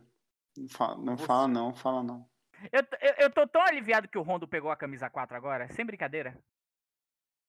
Não 0.57 0.67
fala, 0.69 0.97
não 0.97 1.17
Você- 1.17 1.25
fala 1.25 1.47
não, 1.47 1.73
fala 1.73 2.03
não. 2.03 2.25
Eu, 2.71 2.81
eu, 3.01 3.13
eu 3.19 3.29
tô 3.31 3.47
tão 3.47 3.61
aliviado 3.61 4.07
que 4.07 4.17
o 4.17 4.21
Rondo 4.21 4.47
pegou 4.47 4.69
a 4.69 4.75
camisa 4.75 5.09
4 5.09 5.35
agora, 5.35 5.67
sem 5.73 5.85
brincadeira. 5.85 6.37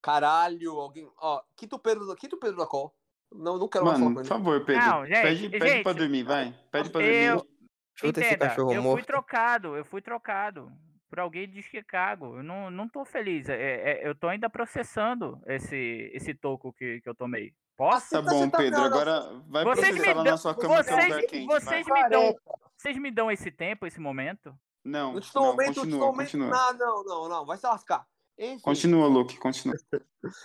Caralho, 0.01 0.71
alguém. 0.79 1.09
Ó, 1.19 1.41
quita 1.55 1.75
o 1.75 1.79
Pedro, 1.79 2.15
quita 2.15 2.35
o 2.35 2.39
Pedro 2.39 2.57
da 2.57 2.67
call. 2.67 2.93
Não, 3.31 3.57
não 3.57 3.67
quero 3.67 3.85
mais 3.85 3.97
falar 3.97 4.09
com 4.09 4.13
por 4.15 4.19
ele. 4.21 4.27
favor, 4.29 4.65
Pedro. 4.65 4.85
Não, 4.85 5.05
gente, 5.05 5.21
pede, 5.21 5.49
pede 5.49 5.67
gente, 5.69 5.83
pra 5.83 5.93
dormir, 5.93 6.23
vai. 6.23 6.53
Pede 6.71 6.89
pra 6.89 7.01
eu- 7.01 7.37
dormir. 7.37 7.52
Chuta 7.95 8.19
esse 8.19 8.29
Entenda, 8.29 8.49
cachorro 8.49 8.71
eu 8.73 8.81
fui 8.81 8.89
morto. 8.91 9.05
trocado, 9.05 9.75
eu 9.75 9.85
fui 9.85 10.01
trocado 10.01 10.71
por 11.09 11.19
alguém 11.19 11.47
de 11.47 11.61
Chicago. 11.61 12.37
Eu 12.37 12.43
não, 12.43 12.71
não 12.71 12.87
tô 12.89 13.05
feliz. 13.05 13.47
é- 13.49 13.55
é- 14.01 14.07
eu 14.07 14.15
tô 14.15 14.27
ainda 14.27 14.49
processando 14.49 15.39
esse, 15.45 16.09
esse 16.13 16.33
toco 16.33 16.73
que, 16.73 17.01
que 17.01 17.09
eu 17.09 17.13
tomei. 17.15 17.53
Posso? 17.77 18.09
Tá 18.11 18.21
tá- 18.23 18.29
bom, 18.31 18.49
tá- 18.49 18.57
Pedro. 18.57 18.81
Agora 18.81 19.21
vai 19.47 19.63
Vocês 19.63 19.89
processar 19.95 20.15
lá 20.17 20.23
dão- 20.23 20.31
na 20.31 20.37
sua 20.37 20.55
cama 20.55 20.83
que 20.83 20.89
é 20.89 20.93
um 20.93 20.97
vocês, 20.99 21.25
quente. 21.27 21.45
vocês 21.45 21.87
me 21.87 22.09
dão, 22.09 22.35
vocês 22.77 22.97
me 22.97 23.11
dão 23.11 23.31
esse 23.31 23.51
tempo, 23.51 23.85
esse 23.87 23.99
momento? 23.99 24.55
Não, 24.83 25.13
Não 25.13 25.21
não, 25.35 25.43
momento, 25.43 25.75
continua, 25.75 25.99
momento. 25.99 26.17
continua. 26.31 26.49
Não, 26.49 26.73
não, 26.77 27.03
não, 27.03 27.29
não. 27.29 27.45
Vai 27.45 27.57
se 27.57 27.65
lascar. 27.65 28.05
Enfim. 28.37 28.59
Continua, 28.61 29.07
Luke, 29.07 29.37
continua. 29.37 29.75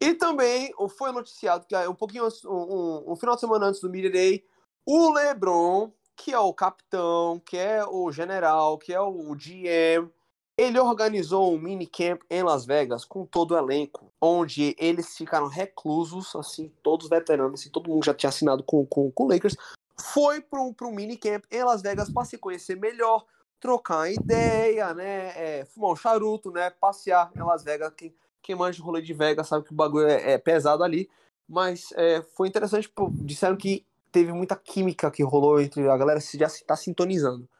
E 0.00 0.12
também 0.14 0.72
o- 0.78 0.88
foi 0.88 1.12
noticiado 1.12 1.64
que 1.66 1.74
ah, 1.74 1.88
um 1.88 1.94
pouquinho 1.94 2.24
antes, 2.26 2.44
um, 2.44 2.50
um- 2.52 3.12
um 3.12 3.16
final 3.16 3.34
de 3.36 3.40
semana 3.40 3.66
antes 3.66 3.80
do 3.80 3.88
Media 3.88 4.10
Day, 4.10 4.44
o 4.86 5.10
LeBron, 5.12 5.90
que 6.16 6.32
é 6.32 6.38
o 6.38 6.52
capitão, 6.52 7.40
que 7.44 7.56
é 7.56 7.84
o 7.84 8.10
general, 8.10 8.78
que 8.78 8.92
é 8.92 9.00
o 9.00 9.34
GM, 9.34 10.10
ele 10.56 10.78
organizou 10.78 11.52
um 11.52 11.58
minicamp 11.58 12.24
em 12.30 12.42
Las 12.42 12.64
Vegas 12.64 13.04
com 13.04 13.26
todo 13.26 13.52
o 13.52 13.58
elenco, 13.58 14.12
onde 14.20 14.76
eles 14.78 15.16
ficaram 15.16 15.48
reclusos, 15.48 16.34
assim, 16.36 16.70
todos 16.82 17.08
veteranos, 17.08 17.60
assim, 17.60 17.70
todo 17.70 17.90
mundo 17.90 18.04
já 18.04 18.14
tinha 18.14 18.28
assinado 18.28 18.62
com, 18.62 18.86
com, 18.86 19.10
com 19.10 19.24
o 19.24 19.28
Lakers, 19.28 19.56
foi 20.00 20.40
para 20.40 20.60
um 20.60 20.92
minicamp 20.92 21.44
em 21.50 21.64
Las 21.64 21.82
Vegas 21.82 22.08
para 22.10 22.24
se 22.24 22.38
conhecer 22.38 22.76
melhor, 22.76 23.24
trocar 23.58 24.10
ideia, 24.10 24.94
né, 24.94 25.32
é, 25.36 25.64
fumar 25.64 25.90
um 25.90 25.96
charuto, 25.96 26.52
né, 26.52 26.70
passear 26.70 27.32
em 27.34 27.42
Las 27.42 27.64
Vegas, 27.64 27.92
quem, 27.96 28.14
quem 28.40 28.54
manja 28.54 28.76
de 28.76 28.82
rolê 28.82 29.02
de 29.02 29.12
Vegas 29.12 29.48
sabe 29.48 29.64
que 29.64 29.72
o 29.72 29.76
bagulho 29.76 30.06
é, 30.06 30.32
é 30.32 30.38
pesado 30.38 30.84
ali. 30.84 31.08
Mas 31.48 31.92
é, 31.94 32.22
foi 32.22 32.48
interessante, 32.48 32.88
pô, 32.88 33.10
disseram 33.12 33.56
que 33.56 33.84
teve 34.14 34.32
muita 34.32 34.54
química 34.54 35.10
que 35.10 35.24
rolou 35.24 35.60
entre 35.60 35.90
a 35.90 35.96
galera 35.96 36.20
se 36.20 36.38
já 36.38 36.46
está 36.46 36.76
sintonizando. 36.76 37.50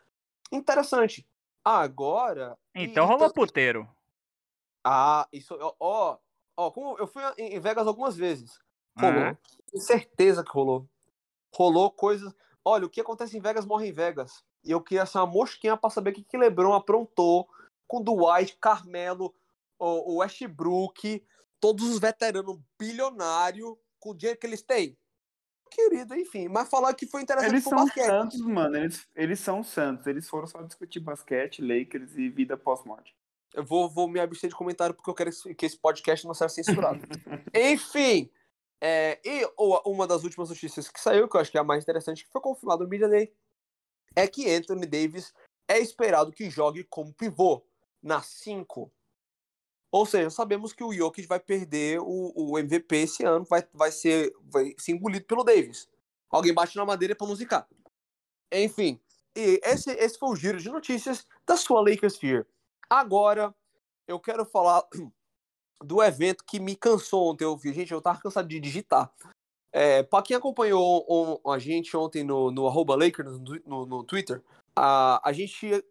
Interessante. 0.53 1.27
Agora. 1.65 2.57
Então 2.73 3.07
rolou 3.07 3.33
puteiro. 3.33 3.89
Ah, 4.85 5.27
isso. 5.33 5.59
Ó, 5.81 6.17
ó, 6.57 6.71
como 6.71 6.97
eu 6.97 7.09
fui 7.09 7.25
em 7.39 7.59
Vegas 7.59 7.89
algumas 7.89 8.17
vezes. 8.17 8.57
Rolou. 8.97 9.21
Uhum. 9.21 9.37
Tenho 9.73 9.83
certeza 9.83 10.45
que 10.45 10.53
rolou. 10.53 10.89
Rolou 11.53 11.91
coisas. 11.91 12.33
Olha, 12.65 12.87
o 12.87 12.91
que 12.91 13.01
acontece 13.01 13.37
em 13.37 13.41
Vegas 13.41 13.67
morre 13.67 13.89
em 13.89 13.93
Vegas. 13.93 14.45
E 14.63 14.71
eu 14.71 14.81
queria 14.81 15.07
ser 15.07 15.19
uma 15.19 15.27
mosquinha 15.27 15.77
pra 15.77 15.91
saber 15.91 16.11
o 16.11 16.15
que, 16.15 16.23
que 16.23 16.37
LeBron 16.37 16.73
aprontou 16.73 17.49
com 17.89 18.01
Dwight, 18.01 18.57
Carmelo, 18.61 19.35
o, 19.77 20.13
o 20.13 20.17
Westbrook, 20.19 21.27
todos 21.59 21.85
os 21.85 21.99
veteranos 21.99 22.61
bilionários 22.79 23.77
com 23.99 24.11
o 24.11 24.15
dinheiro 24.15 24.39
que 24.39 24.47
eles 24.47 24.63
têm. 24.63 24.97
Querido, 25.75 26.15
enfim. 26.15 26.49
Mas 26.49 26.69
falar 26.69 26.95
que 26.95 27.07
foi 27.07 27.23
interessante 27.23 27.51
eles 27.51 27.65
são 27.65 27.79
basquete. 27.79 28.07
santos, 28.07 28.41
mano. 28.41 28.77
Eles, 28.77 29.07
eles 29.15 29.41
são 29.41 29.65
santos. 29.65 30.07
Eles 30.07 30.29
foram 30.29 30.47
só 30.47 30.63
discutir 30.63 31.01
basquete, 31.01 31.61
Lakers 31.61 32.17
e 32.17 32.29
vida 32.29 32.57
pós-morte. 32.57 33.15
Eu 33.53 33.65
vou, 33.65 33.91
vou 33.91 34.09
me 34.09 34.21
abster 34.21 34.49
de 34.49 34.57
comentário 34.57 34.95
porque 34.95 35.11
eu 35.11 35.15
quero 35.15 35.31
que 35.57 35.67
esse 35.67 35.77
podcast 35.77 36.27
não 36.27 36.35
seja 36.35 36.49
censurado. 36.49 37.01
Enfim, 37.55 38.31
é, 38.81 39.21
e 39.25 39.49
uma 39.85 40.07
das 40.07 40.25
últimas 40.25 40.49
notícias 40.49 40.89
que 40.89 41.01
saiu, 41.01 41.29
que 41.29 41.37
eu 41.37 41.41
acho 41.41 41.51
que 41.51 41.59
é 41.59 41.61
a 41.61 41.65
mais 41.65 41.83
interessante, 41.83 42.25
que 42.25 42.31
foi 42.31 42.41
confirmado 42.41 42.85
no 42.85 42.91
Media 42.91 43.09
Day, 43.09 43.33
é 44.15 44.29
que 44.29 44.53
Anthony 44.53 44.87
Davis 44.87 45.33
é 45.67 45.79
esperado 45.79 46.33
que 46.33 46.51
jogue 46.51 46.85
como 46.85 47.13
pivô 47.13 47.65
na 48.03 48.21
5. 48.23 48.93
Ou 49.95 50.05
seja, 50.05 50.29
sabemos 50.29 50.73
que 50.73 50.83
o 50.83 50.93
Jokic 50.93 51.25
vai 51.29 51.39
perder 51.39 52.01
o, 52.01 52.33
o 52.35 52.59
MVP 52.59 52.97
esse 52.97 53.23
ano, 53.23 53.45
vai, 53.45 53.65
vai, 53.73 53.93
ser, 53.93 54.35
vai 54.43 54.75
ser 54.77 54.91
engolido 54.91 55.25
pelo 55.25 55.45
Davis. 55.45 55.89
Alguém 56.29 56.53
bate 56.53 56.75
na 56.75 56.85
madeira 56.85 57.15
para 57.15 57.29
musicar. 57.29 57.69
Enfim, 58.53 59.01
e 59.37 59.61
esse, 59.63 59.93
esse 59.93 60.19
foi 60.19 60.31
o 60.31 60.35
giro 60.35 60.59
de 60.59 60.69
notícias 60.69 61.25
da 61.47 61.57
sua 61.57 61.81
Lakers 61.81 62.17
Fear. 62.17 62.45
Agora, 62.91 63.55
eu 64.09 64.19
quero 64.19 64.45
falar 64.45 64.83
do 65.81 66.03
evento 66.03 66.43
que 66.45 66.59
me 66.59 66.75
cansou 66.75 67.31
ontem. 67.31 67.45
Eu 67.45 67.57
vi, 67.57 67.73
gente, 67.73 67.93
eu 67.93 68.03
tava 68.03 68.21
cansado 68.21 68.49
de 68.49 68.59
digitar. 68.59 69.13
É, 69.73 70.03
para 70.03 70.25
quem 70.25 70.37
acompanhou 70.37 71.07
on, 71.09 71.53
a 71.53 71.57
gente 71.61 71.97
ontem 71.97 72.25
no, 72.25 72.51
no 72.51 72.67
arroba 72.67 72.97
Lakers 72.97 73.39
no, 73.39 73.61
no, 73.65 73.87
no 73.87 74.03
Twitter, 74.03 74.43
a, 74.75 75.21
a 75.25 75.33
gente 75.33 75.85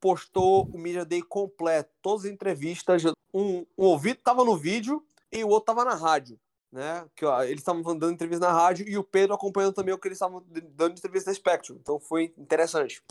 postou 0.00 0.64
o 0.66 0.78
Media 0.78 1.04
Day 1.04 1.22
completo, 1.22 1.90
todas 2.00 2.24
as 2.24 2.30
entrevistas. 2.30 3.02
Um, 3.32 3.66
um 3.78 3.84
ouvido 3.84 4.18
tava 4.22 4.44
no 4.44 4.56
vídeo 4.56 5.04
e 5.30 5.42
o 5.42 5.48
outro 5.48 5.74
tava 5.74 5.84
na 5.84 5.94
rádio. 5.94 6.38
Né? 6.70 7.06
Que, 7.14 7.24
ó, 7.24 7.42
eles 7.42 7.58
estavam 7.58 7.82
dando 7.82 8.12
entrevista 8.12 8.46
na 8.46 8.52
rádio 8.52 8.88
e 8.88 8.96
o 8.96 9.04
Pedro 9.04 9.34
acompanhando 9.34 9.74
também 9.74 9.92
o 9.94 9.98
que 9.98 10.08
eles 10.08 10.16
estavam 10.16 10.42
dando 10.48 10.96
entrevista 10.96 11.30
na 11.30 11.34
Spectrum. 11.34 11.76
Então 11.80 12.00
foi 12.00 12.32
interessante. 12.38 13.02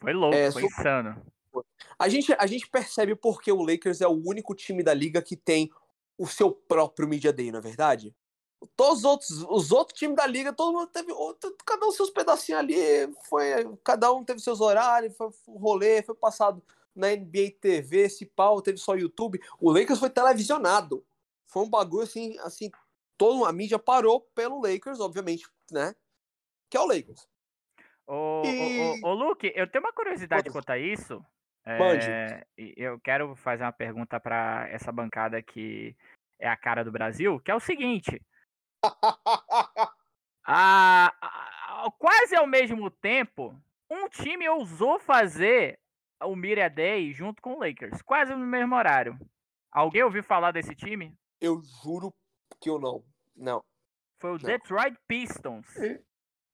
Foi 0.00 0.12
louco, 0.12 0.34
é, 0.34 0.50
foi 0.50 0.64
insano. 0.64 1.20
A 1.98 2.08
gente, 2.08 2.34
a 2.38 2.46
gente 2.46 2.68
percebe 2.68 3.14
porque 3.14 3.50
o 3.50 3.62
Lakers 3.62 4.00
é 4.00 4.06
o 4.06 4.22
único 4.26 4.54
time 4.54 4.82
da 4.82 4.94
liga 4.94 5.20
que 5.20 5.36
tem 5.36 5.70
o 6.16 6.26
seu 6.26 6.52
próprio 6.52 7.08
Media 7.08 7.32
Day, 7.32 7.50
na 7.50 7.58
é 7.58 7.62
verdade? 7.62 8.14
Todos 8.76 8.98
os 8.98 9.04
outros, 9.04 9.30
os 9.48 9.72
outros 9.72 9.98
times 9.98 10.16
da 10.16 10.26
liga, 10.26 10.52
todo 10.52 10.72
mundo 10.72 10.86
teve, 10.88 11.12
cada 11.64 11.86
um 11.86 11.90
seus 11.90 12.10
pedacinhos 12.10 12.60
ali, 12.60 12.76
foi, 13.26 13.46
cada 13.82 14.12
um 14.12 14.22
teve 14.22 14.38
seus 14.40 14.60
horários, 14.60 15.16
foi 15.16 15.30
rolê, 15.48 16.02
foi 16.02 16.14
passado 16.14 16.62
na 16.94 17.08
NBA 17.08 17.52
TV, 17.60 18.02
esse 18.02 18.26
pau, 18.26 18.60
teve 18.60 18.78
só 18.78 18.94
YouTube. 18.94 19.40
O 19.58 19.70
Lakers 19.70 19.98
foi 19.98 20.10
televisionado. 20.10 21.04
Foi 21.46 21.62
um 21.62 21.70
bagulho 21.70 22.04
assim, 22.04 22.38
assim, 22.40 22.70
toda 23.16 23.48
a 23.48 23.52
mídia 23.52 23.78
parou 23.78 24.20
pelo 24.34 24.60
Lakers, 24.60 25.00
obviamente, 25.00 25.48
né? 25.70 25.94
Que 26.68 26.76
é 26.76 26.80
o 26.80 26.86
Lakers. 26.86 27.28
Ô, 28.06 28.42
e... 28.44 28.80
ô, 29.02 29.06
ô, 29.06 29.10
ô 29.10 29.14
Luke, 29.14 29.52
eu 29.54 29.70
tenho 29.70 29.84
uma 29.84 29.92
curiosidade 29.92 30.50
quanto 30.50 30.70
a 30.70 30.78
isso. 30.78 31.24
É, 31.66 32.46
eu 32.56 32.98
quero 33.00 33.36
fazer 33.36 33.64
uma 33.64 33.72
pergunta 33.72 34.18
para 34.18 34.66
essa 34.70 34.90
bancada 34.90 35.42
que 35.42 35.94
é 36.38 36.48
a 36.48 36.56
cara 36.56 36.82
do 36.82 36.90
Brasil, 36.90 37.38
que 37.40 37.50
é 37.50 37.54
o 37.54 37.60
seguinte: 37.60 38.20
a, 40.44 41.12
a, 41.20 41.90
quase 41.98 42.34
ao 42.34 42.46
mesmo 42.46 42.90
tempo, 42.90 43.54
um 43.90 44.08
time 44.08 44.48
ousou 44.48 44.98
fazer 44.98 45.78
o 46.22 46.36
Mira 46.36 46.68
Day 46.68 47.12
junto 47.12 47.40
com 47.42 47.54
o 47.54 47.58
Lakers, 47.58 48.02
quase 48.02 48.34
no 48.34 48.46
mesmo 48.46 48.74
horário. 48.74 49.18
Alguém 49.72 50.02
ouviu 50.02 50.22
falar 50.22 50.52
desse 50.52 50.74
time? 50.74 51.14
Eu 51.40 51.62
juro 51.82 52.12
que 52.60 52.68
eu 52.68 52.78
não. 52.78 53.04
Não. 53.36 53.62
Foi 54.18 54.30
o 54.30 54.34
não. 54.34 54.40
Detroit 54.40 54.96
Pistons. 55.06 55.66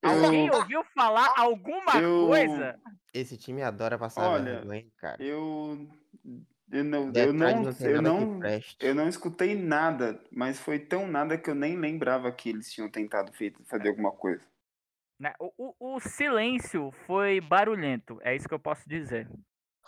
Alguém 0.02 0.50
ouviu 0.50 0.84
falar 0.94 1.32
alguma 1.36 1.96
eu... 2.00 2.26
coisa? 2.26 2.80
Esse 3.12 3.36
time 3.36 3.62
adora 3.62 3.98
passar 3.98 4.28
Olha, 4.28 4.60
vergonha, 4.60 4.86
cara. 4.98 5.22
Eu 5.22 5.88
eu 6.70 6.82
não, 6.82 7.12
eu 7.14 7.32
não, 7.32 7.62
não 7.62 7.72
eu 7.80 8.02
não, 8.02 8.40
eu 8.80 8.94
não 8.94 9.08
escutei 9.08 9.54
nada, 9.54 10.20
mas 10.32 10.58
foi 10.58 10.80
tão 10.80 11.06
nada 11.06 11.38
que 11.38 11.48
eu 11.48 11.54
nem 11.54 11.76
lembrava 11.76 12.32
que 12.32 12.48
eles 12.50 12.72
tinham 12.72 12.90
tentado 12.90 13.32
feito, 13.32 13.64
fazer 13.64 13.88
alguma 13.88 14.10
coisa. 14.10 14.42
Né, 15.18 15.32
o, 15.38 15.52
o, 15.56 15.94
o, 15.94 16.00
silêncio 16.00 16.90
foi 17.06 17.40
barulhento, 17.40 18.18
é 18.20 18.34
isso 18.34 18.48
que 18.48 18.54
eu 18.54 18.58
posso 18.58 18.86
dizer. 18.88 19.28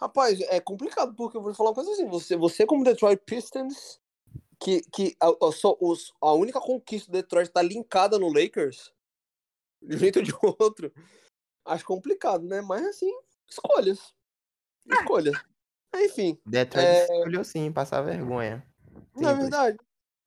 Rapaz, 0.00 0.40
é 0.42 0.60
complicado, 0.60 1.12
porque 1.14 1.36
eu 1.36 1.42
vou 1.42 1.52
falar 1.52 1.70
uma 1.70 1.74
coisa 1.74 1.90
assim, 1.90 2.06
você, 2.06 2.36
você 2.36 2.64
como 2.64 2.84
Detroit 2.84 3.20
Pistons, 3.26 4.00
que, 4.60 4.80
que 4.92 5.16
a, 5.20 5.26
a, 5.28 5.52
só, 5.52 5.76
os, 5.80 6.14
a 6.20 6.32
única 6.32 6.60
conquista 6.60 7.10
do 7.10 7.14
Detroit 7.14 7.50
tá 7.50 7.60
linkada 7.60 8.16
no 8.16 8.32
Lakers, 8.32 8.92
de 9.82 9.96
um 9.96 9.98
jeito 9.98 10.20
ou 10.20 10.24
de 10.24 10.32
outro, 10.40 10.92
acho 11.64 11.84
complicado, 11.84 12.46
né? 12.46 12.60
Mas 12.60 12.86
assim, 12.86 13.12
escolhas. 13.48 14.14
É. 14.88 14.94
Escolhas. 14.94 15.36
Enfim. 15.96 16.38
Detroit 16.46 16.86
é... 16.86 17.02
escolheu 17.02 17.44
sim, 17.44 17.72
passar 17.72 18.02
vergonha. 18.02 18.64
Na 19.16 19.32
é 19.32 19.34
verdade. 19.34 19.78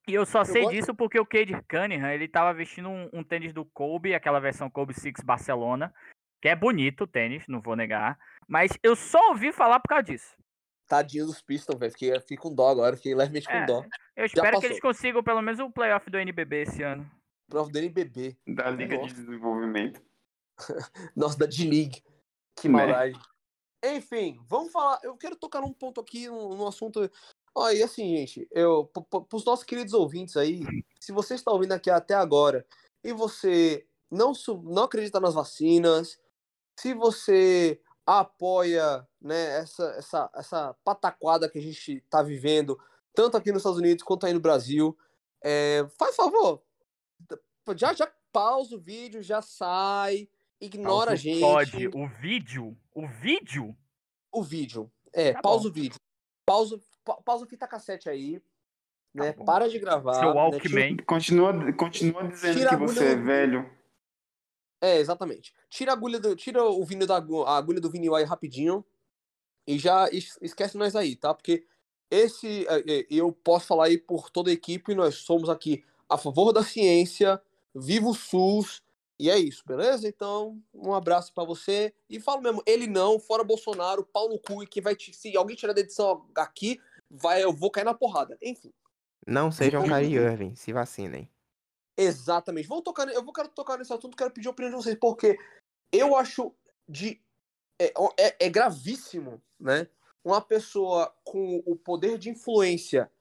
E 0.07 0.13
eu 0.13 0.25
só 0.25 0.41
eu 0.41 0.45
sei 0.45 0.61
gosto... 0.63 0.75
disso 0.75 0.95
porque 0.95 1.19
o 1.19 1.25
Cade 1.25 1.53
Cunningham, 1.69 2.11
ele 2.11 2.27
tava 2.27 2.53
vestindo 2.53 2.89
um, 2.89 3.09
um, 3.13 3.23
tênis 3.23 3.53
do 3.53 3.63
Kobe, 3.63 4.13
aquela 4.13 4.39
versão 4.39 4.69
Kobe 4.69 4.93
Six 4.93 5.21
Barcelona, 5.23 5.93
que 6.41 6.49
é 6.49 6.55
bonito 6.55 7.03
o 7.03 7.07
tênis, 7.07 7.47
não 7.47 7.61
vou 7.61 7.75
negar. 7.75 8.17
Mas 8.47 8.71
eu 8.81 8.95
só 8.95 9.29
ouvi 9.29 9.51
falar 9.51 9.79
por 9.79 9.89
causa 9.89 10.03
disso. 10.03 10.35
Tadinho 10.87 11.25
dos 11.25 11.41
Pistons, 11.41 11.79
velho. 11.79 11.91
Fiquei, 11.91 12.19
fiquei 12.19 12.37
com 12.37 12.53
dó 12.53 12.67
agora, 12.67 12.97
fiquei 12.97 13.15
levemente 13.15 13.49
é, 13.49 13.59
com 13.59 13.65
dó. 13.65 13.85
Eu 14.15 14.25
espero 14.25 14.59
que 14.59 14.65
eles 14.65 14.79
consigam 14.79 15.23
pelo 15.23 15.41
menos 15.41 15.59
o 15.59 15.71
playoff 15.71 16.09
do 16.09 16.17
NBB 16.17 16.63
esse 16.63 16.83
ano. 16.83 17.09
Playoff 17.49 17.71
do 17.71 17.79
NBB. 17.79 18.37
Da 18.47 18.69
Liga 18.69 18.97
de 18.97 19.13
Desenvolvimento. 19.13 20.01
Nossa, 21.15 21.37
da 21.37 21.45
D-League. 21.45 22.03
Que 22.59 22.67
né? 22.67 22.73
maldade. 22.73 23.19
Enfim, 23.83 24.39
vamos 24.47 24.71
falar. 24.71 24.99
Eu 25.03 25.15
quero 25.15 25.35
tocar 25.35 25.61
num 25.61 25.73
ponto 25.73 26.01
aqui, 26.01 26.27
num, 26.27 26.67
assunto. 26.67 27.09
Ó, 27.55 27.69
e 27.71 27.81
assim, 27.81 28.17
gente, 28.17 28.47
eu, 28.51 28.85
para 28.85 29.25
os 29.33 29.45
nossos 29.45 29.65
queridos 29.65 29.93
ouvintes 29.93 30.37
aí, 30.37 30.61
se 30.99 31.11
você 31.11 31.35
está 31.35 31.51
ouvindo 31.51 31.71
aqui 31.71 31.89
até 31.89 32.13
agora 32.13 32.65
e 33.03 33.11
você 33.11 33.85
não, 34.09 34.33
não 34.63 34.83
acredita 34.83 35.19
nas 35.19 35.33
vacinas, 35.33 36.19
se 36.77 36.93
você 36.93 37.79
apoia 38.05 39.07
né, 39.21 39.59
essa, 39.59 39.83
essa, 39.97 40.29
essa 40.35 40.75
pataquada 40.83 41.49
que 41.49 41.59
a 41.59 41.61
gente 41.61 41.97
está 41.97 42.21
vivendo, 42.21 42.79
tanto 43.13 43.37
aqui 43.37 43.51
nos 43.51 43.61
Estados 43.61 43.79
Unidos 43.79 44.03
quanto 44.03 44.25
aí 44.25 44.33
no 44.33 44.39
Brasil, 44.39 44.97
é, 45.43 45.85
faz 45.97 46.15
favor, 46.15 46.61
já, 47.75 47.93
já 47.93 48.11
pausa 48.31 48.75
o 48.75 48.79
vídeo, 48.79 49.21
já 49.21 49.41
sai, 49.41 50.27
ignora 50.59 51.11
a 51.11 51.15
gente. 51.15 51.41
Pode. 51.41 51.87
O 51.87 52.07
vídeo? 52.07 52.77
O 52.93 53.07
vídeo? 53.07 53.75
O 54.31 54.43
vídeo. 54.43 54.91
É, 55.13 55.33
tá 55.33 55.41
pausa 55.41 55.63
bom. 55.63 55.69
o 55.69 55.73
vídeo. 55.73 55.99
Pausa, 56.45 56.79
pa, 57.03 57.15
pausa 57.21 57.45
a 57.45 57.47
fita 57.47 57.67
cassete 57.67 58.09
aí. 58.09 58.39
Tá 58.39 59.25
né? 59.25 59.33
Bom. 59.33 59.45
Para 59.45 59.69
de 59.69 59.77
gravar. 59.77 60.13
Seu 60.15 60.33
né? 60.33 60.33
Walkman. 60.33 60.95
Tira... 60.95 61.05
Continua, 61.05 61.73
continua 61.73 62.27
dizendo 62.27 62.57
Tira 62.57 62.69
que 62.69 62.75
você 62.77 63.11
é 63.11 63.15
velho. 63.15 63.69
É, 64.81 64.97
exatamente. 64.97 65.53
Tira 65.69 65.91
a 65.91 65.93
agulha 65.93 66.19
do, 66.19 66.35
tira 66.35 66.63
o 66.63 66.83
vinil 66.83 67.05
da 67.05 67.17
a 67.17 67.57
agulha 67.57 67.79
do 67.79 67.89
vinil 67.89 68.15
aí 68.15 68.25
rapidinho 68.25 68.83
e 69.67 69.77
já 69.77 70.09
esquece 70.41 70.75
nós 70.75 70.95
aí, 70.95 71.15
tá? 71.15 71.33
Porque 71.33 71.65
esse 72.09 72.67
é, 72.67 72.79
é, 72.79 73.07
eu 73.09 73.31
posso 73.31 73.67
falar 73.67 73.85
aí 73.85 73.97
por 73.97 74.29
toda 74.29 74.49
a 74.49 74.53
equipe, 74.53 74.95
nós 74.95 75.15
somos 75.15 75.49
aqui 75.49 75.83
a 76.09 76.17
favor 76.17 76.51
da 76.51 76.63
ciência, 76.63 77.41
viva 77.73 78.09
o 78.09 78.13
SUS, 78.13 78.81
e 79.17 79.29
é 79.29 79.37
isso, 79.37 79.63
beleza? 79.65 80.07
Então, 80.07 80.59
um 80.73 80.95
abraço 80.95 81.31
para 81.31 81.43
você. 81.43 81.93
E 82.09 82.19
falo 82.19 82.41
mesmo, 82.41 82.63
ele 82.65 82.87
não, 82.87 83.19
fora 83.19 83.43
Bolsonaro, 83.43 84.03
pau 84.03 84.27
no 84.27 84.39
cu, 84.39 84.63
e 84.63 84.67
que 84.67 84.81
vai 84.81 84.95
te, 84.95 85.13
se 85.13 85.37
alguém 85.37 85.55
tirar 85.55 85.73
da 85.73 85.81
edição 85.81 86.25
aqui, 86.35 86.81
vai, 87.07 87.43
eu 87.43 87.53
vou 87.53 87.69
cair 87.69 87.83
na 87.83 87.93
porrada. 87.93 88.35
Enfim. 88.41 88.73
Não 89.25 89.51
sejam 89.51 89.83
Kyrie 89.83 90.15
Irving, 90.15 90.55
se 90.55 90.73
vacinem. 90.73 91.29
Exatamente. 91.97 92.67
Vou 92.67 92.81
tocar, 92.81 93.07
eu 93.09 93.23
vou 93.23 93.33
quero 93.33 93.49
tocar 93.49 93.77
nesse 93.77 93.93
assunto, 93.93 94.17
quero 94.17 94.31
pedir 94.31 94.47
a 94.47 94.51
opinião 94.51 94.71
de 94.71 94.83
vocês, 94.83 94.97
porque 94.99 95.37
eu 95.91 96.15
acho 96.15 96.53
de 96.87 97.21
é, 97.79 97.93
é, 98.17 98.35
é 98.39 98.49
gravíssimo, 98.49 99.41
né? 99.59 99.87
Uma 100.23 100.41
pessoa 100.41 101.13
com 101.23 101.63
o 101.65 101.75
poder 101.75 102.17
de 102.17 102.29
influência 102.29 103.11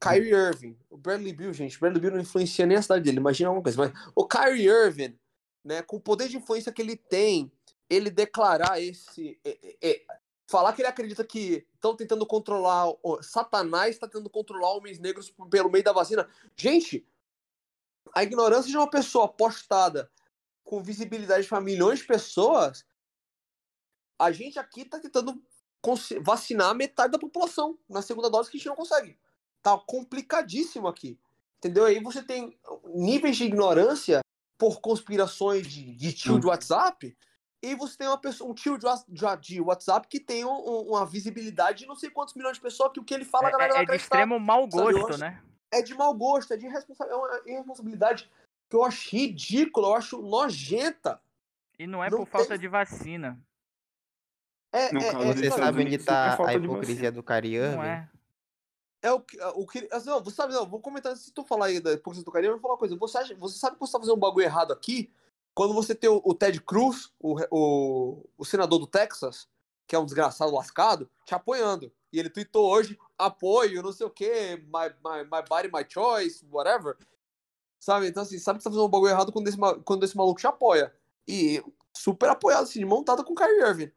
Kyrie 0.00 0.32
Irving, 0.32 0.78
o 0.88 0.96
Bradley 0.96 1.32
Bill, 1.32 1.52
gente, 1.52 1.76
o 1.76 1.80
Bradley 1.80 2.00
Bill 2.00 2.12
não 2.12 2.20
influencia 2.20 2.66
nem 2.66 2.76
a 2.76 2.82
cidade 2.82 3.04
dele, 3.04 3.16
imagina 3.16 3.48
alguma 3.48 3.62
coisa, 3.62 3.78
mas 3.78 3.92
o 4.14 4.26
Kyrie 4.26 4.68
Irving 4.68 5.18
né, 5.64 5.82
com 5.82 5.96
o 5.96 6.00
poder 6.00 6.28
de 6.28 6.36
influência 6.36 6.72
que 6.72 6.80
ele 6.80 6.96
tem, 6.96 7.52
ele 7.90 8.10
declarar 8.10 8.80
esse. 8.80 9.38
É, 9.44 9.58
é, 9.62 9.90
é 9.90 10.02
falar 10.46 10.72
que 10.72 10.80
ele 10.80 10.88
acredita 10.88 11.22
que 11.24 11.66
estão 11.74 11.94
tentando 11.94 12.24
controlar. 12.26 12.86
Satanás 13.20 13.90
está 13.90 14.06
tentando 14.06 14.30
controlar 14.30 14.72
homens 14.72 14.98
negros 14.98 15.32
pelo 15.50 15.70
meio 15.70 15.84
da 15.84 15.92
vacina. 15.92 16.26
Gente, 16.56 17.06
a 18.14 18.22
ignorância 18.22 18.70
de 18.70 18.76
uma 18.76 18.88
pessoa 18.88 19.28
postada 19.28 20.10
com 20.64 20.82
visibilidade 20.82 21.46
para 21.46 21.60
milhões 21.60 22.00
de 22.00 22.06
pessoas, 22.06 22.84
a 24.18 24.30
gente 24.30 24.58
aqui 24.58 24.82
está 24.82 24.98
tentando 24.98 25.42
vacinar 26.20 26.74
metade 26.74 27.12
da 27.12 27.18
população 27.18 27.78
na 27.88 28.02
segunda 28.02 28.28
dose 28.28 28.50
que 28.50 28.56
a 28.56 28.58
gente 28.58 28.68
não 28.68 28.76
consegue. 28.76 29.18
Tá 29.62 29.78
complicadíssimo 29.78 30.86
aqui. 30.86 31.18
Entendeu? 31.58 31.86
Aí 31.86 32.00
você 32.00 32.22
tem 32.22 32.58
níveis 32.84 33.36
de 33.36 33.44
ignorância 33.44 34.20
por 34.56 34.80
conspirações 34.80 35.66
de, 35.66 35.94
de 35.94 36.12
tio 36.12 36.38
de 36.38 36.46
WhatsApp, 36.46 37.16
e 37.62 37.74
você 37.74 37.96
tem 37.96 38.06
uma 38.06 38.18
pessoa, 38.18 38.50
um 38.50 38.54
tio 38.54 38.78
de, 38.78 38.86
de 39.40 39.60
WhatsApp 39.60 40.06
que 40.08 40.20
tem 40.20 40.44
um, 40.44 40.50
uma 40.50 41.04
visibilidade 41.04 41.80
de 41.80 41.86
não 41.86 41.96
sei 41.96 42.10
quantos 42.10 42.34
milhões 42.34 42.56
de 42.56 42.62
pessoas, 42.62 42.92
que 42.92 43.00
o 43.00 43.04
que 43.04 43.14
ele 43.14 43.24
fala, 43.24 43.48
a 43.48 43.50
galera 43.50 43.78
é, 43.78 43.82
é 43.82 43.84
de 43.84 43.96
extremo 43.96 44.38
mau 44.38 44.66
gosto, 44.68 45.18
né? 45.18 45.42
É 45.70 45.82
de 45.82 45.94
mau 45.94 46.14
gosto, 46.14 46.52
é 46.54 46.56
de 46.56 46.66
irresponsa 46.66 47.04
é 47.04 47.14
uma 47.14 47.40
irresponsabilidade 47.46 48.30
que 48.68 48.76
eu 48.76 48.84
acho 48.84 49.10
ridícula, 49.10 49.88
eu 49.88 49.94
acho 49.94 50.22
nojenta. 50.22 51.20
E 51.78 51.86
não 51.86 52.02
é 52.02 52.10
não 52.10 52.18
por 52.18 52.24
tem... 52.24 52.32
falta 52.32 52.58
de 52.58 52.68
vacina. 52.68 53.40
É, 54.72 54.92
no 54.92 55.00
é, 55.00 55.08
é, 55.08 55.34
você 55.34 55.50
sabe 55.50 55.82
onde 55.82 55.98
tá 55.98 56.36
a 56.46 56.54
hipocrisia 56.54 57.10
do 57.10 57.22
Cariani? 57.22 57.76
Não 57.76 57.82
é. 57.82 58.10
É 59.00 59.12
o 59.12 59.20
que. 59.20 59.38
O 59.54 59.66
que 59.66 59.88
assim, 59.92 60.06
não, 60.10 60.22
você 60.22 60.34
sabe, 60.34 60.52
não, 60.52 60.66
vou 60.66 60.80
comentar 60.80 61.16
se 61.16 61.32
tu 61.32 61.44
falar 61.44 61.66
aí 61.66 61.80
da 61.80 61.92
hipocrisia 61.92 62.24
do 62.24 62.32
Cariani, 62.32 62.54
eu 62.54 62.56
vou 62.56 62.62
falar 62.62 62.74
uma 62.74 62.78
coisa. 62.78 62.96
Você, 62.96 63.18
acha, 63.18 63.34
você 63.36 63.58
sabe 63.58 63.76
que 63.76 63.80
você 63.80 63.92
tá 63.92 63.98
fazendo 63.98 64.16
um 64.16 64.20
bagulho 64.20 64.44
errado 64.44 64.72
aqui? 64.72 65.10
Quando 65.54 65.72
você 65.72 65.94
tem 65.94 66.10
o, 66.10 66.20
o 66.24 66.34
Ted 66.34 66.60
Cruz, 66.60 67.12
o, 67.18 67.36
o, 67.50 68.24
o 68.36 68.44
senador 68.44 68.78
do 68.78 68.86
Texas, 68.86 69.48
que 69.86 69.96
é 69.96 69.98
um 69.98 70.04
desgraçado 70.04 70.52
lascado, 70.52 71.08
te 71.24 71.34
apoiando. 71.34 71.90
E 72.12 72.18
ele 72.18 72.28
tweetou 72.28 72.68
hoje, 72.68 72.98
apoio, 73.18 73.82
não 73.82 73.92
sei 73.92 74.06
o 74.06 74.10
que, 74.10 74.56
my, 74.56 74.88
my, 75.04 75.24
my 75.24 75.42
body, 75.48 75.68
my 75.72 75.84
choice, 75.88 76.46
whatever. 76.50 76.96
Sabe? 77.80 78.08
Então, 78.08 78.22
assim, 78.22 78.38
sabe 78.38 78.58
que 78.58 78.62
você 78.62 78.68
tá 78.68 78.74
fazendo 78.74 78.86
um 78.86 78.90
bagulho 78.90 79.10
errado 79.10 79.32
quando 79.32 79.48
esse, 79.48 79.58
quando 79.84 80.04
esse 80.04 80.16
maluco 80.16 80.40
te 80.40 80.46
apoia. 80.46 80.92
E 81.26 81.62
super 81.96 82.30
apoiado, 82.30 82.62
assim, 82.62 82.78
de 82.78 82.84
montada 82.84 83.24
com 83.24 83.32
o 83.32 83.36
Kyrie 83.36 83.60
Irving. 83.60 83.92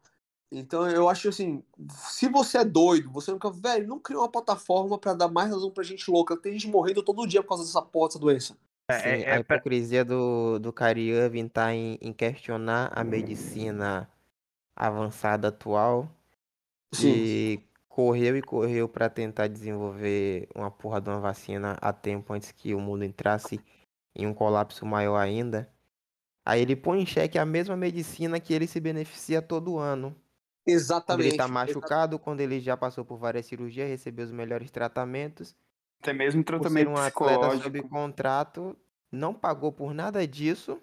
Então 0.54 0.86
eu 0.86 1.08
acho 1.08 1.30
assim, 1.30 1.64
se 1.88 2.28
você 2.28 2.58
é 2.58 2.64
doido, 2.64 3.10
você 3.10 3.30
nunca, 3.30 3.50
velho, 3.50 3.88
não 3.88 3.98
cria 3.98 4.18
uma 4.18 4.30
plataforma 4.30 4.98
para 4.98 5.14
dar 5.14 5.28
mais 5.28 5.50
razão 5.50 5.70
pra 5.70 5.82
gente 5.82 6.10
louca. 6.10 6.36
Tem 6.36 6.52
gente 6.52 6.68
morrendo 6.68 7.02
todo 7.02 7.26
dia 7.26 7.42
por 7.42 7.48
causa 7.48 7.64
dessa 7.64 7.80
porra, 7.80 8.08
dessa 8.08 8.18
doença. 8.18 8.56
É, 8.90 8.98
Sim, 8.98 9.08
é, 9.08 9.20
é, 9.22 9.32
a 9.32 9.40
hipocrisia 9.40 10.04
do, 10.04 10.58
do 10.58 10.70
Kyrie 10.70 11.08
Irving 11.10 11.48
tá 11.48 11.74
em, 11.74 11.98
em 12.02 12.12
questionar 12.12 12.92
a 12.94 13.02
medicina 13.02 14.10
avançada 14.76 15.48
atual. 15.48 16.06
Sim. 16.92 17.08
E 17.08 17.60
correu 17.92 18.34
e 18.38 18.40
correu 18.40 18.88
para 18.88 19.10
tentar 19.10 19.48
desenvolver 19.48 20.48
uma 20.54 20.70
porra 20.70 20.98
de 20.98 21.10
uma 21.10 21.20
vacina 21.20 21.76
a 21.78 21.92
tempo 21.92 22.32
antes 22.32 22.50
que 22.50 22.74
o 22.74 22.80
mundo 22.80 23.04
entrasse 23.04 23.60
em 24.16 24.26
um 24.26 24.32
colapso 24.32 24.86
maior 24.86 25.18
ainda. 25.18 25.70
Aí 26.42 26.62
ele 26.62 26.74
põe 26.74 27.02
em 27.02 27.06
xeque 27.06 27.38
a 27.38 27.44
mesma 27.44 27.76
medicina 27.76 28.40
que 28.40 28.54
ele 28.54 28.66
se 28.66 28.80
beneficia 28.80 29.42
todo 29.42 29.76
ano. 29.76 30.16
Exatamente. 30.66 31.06
Quando 31.06 31.20
ele 31.20 31.36
tá 31.36 31.46
machucado, 31.46 32.18
quando 32.18 32.40
ele 32.40 32.60
já 32.60 32.78
passou 32.78 33.04
por 33.04 33.18
várias 33.18 33.44
cirurgias, 33.44 33.90
recebeu 33.90 34.24
os 34.24 34.32
melhores 34.32 34.70
tratamentos. 34.70 35.54
Até 36.00 36.14
mesmo 36.14 36.42
tratamento 36.42 36.88
por 36.90 36.96
ser 36.96 37.02
um 37.02 37.36
atleta 37.36 37.62
sob 37.62 37.82
contrato, 37.82 38.74
não 39.10 39.34
pagou 39.34 39.70
por 39.70 39.92
nada 39.92 40.26
disso, 40.26 40.80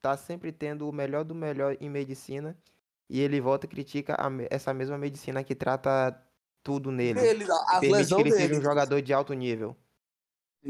tá 0.00 0.16
sempre 0.16 0.50
tendo 0.50 0.88
o 0.88 0.92
melhor 0.92 1.24
do 1.24 1.34
melhor 1.34 1.76
em 1.78 1.90
medicina, 1.90 2.56
e 3.08 3.20
ele 3.20 3.38
volta 3.38 3.66
e 3.66 3.68
critica 3.68 4.14
a, 4.14 4.30
essa 4.48 4.72
mesma 4.72 4.96
medicina 4.96 5.44
que 5.44 5.54
trata 5.54 6.24
tudo 6.62 6.90
nele. 6.90 7.20
Ele, 7.20 7.44
a 7.44 7.80
permite 7.80 8.14
que 8.14 8.20
ele 8.20 8.32
seja 8.32 8.58
um 8.58 8.62
jogador 8.62 9.00
de 9.00 9.12
alto 9.12 9.32
nível. 9.32 9.76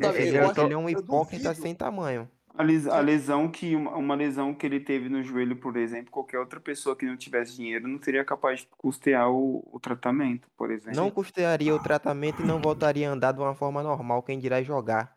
Sabe, 0.01 0.18
ele, 0.18 0.37
ele, 0.37 0.74
é 0.74 0.77
um 0.77 0.88
hipócrita 0.88 1.55
sem 1.55 1.74
tamanho. 1.74 2.31
A, 2.55 2.62
a 2.96 3.01
lesão 3.01 3.48
que 3.48 3.74
uma 3.77 4.14
lesão 4.14 4.53
que 4.53 4.66
ele 4.66 4.81
teve 4.81 5.09
no 5.09 5.22
joelho, 5.22 5.57
por 5.57 5.77
exemplo, 5.77 6.11
qualquer 6.11 6.38
outra 6.38 6.61
pessoa 6.61 6.96
que 6.96 7.07
não 7.07 7.16
tivesse 7.16 7.57
dinheiro 7.57 7.87
não 7.87 8.03
seria 8.03 8.24
capaz 8.24 8.61
de 8.61 8.68
custear 8.77 9.31
o, 9.31 9.66
o 9.72 9.79
tratamento, 9.79 10.48
por 10.57 10.70
exemplo. 10.70 10.96
Não 10.96 11.11
custearia 11.11 11.74
o 11.74 11.83
tratamento 11.83 12.42
e 12.42 12.44
não 12.44 12.61
voltaria 12.61 13.09
a 13.09 13.12
andar 13.12 13.33
de 13.33 13.40
uma 13.40 13.55
forma 13.55 13.83
normal, 13.83 14.22
quem 14.22 14.38
dirá 14.38 14.62
jogar 14.62 15.16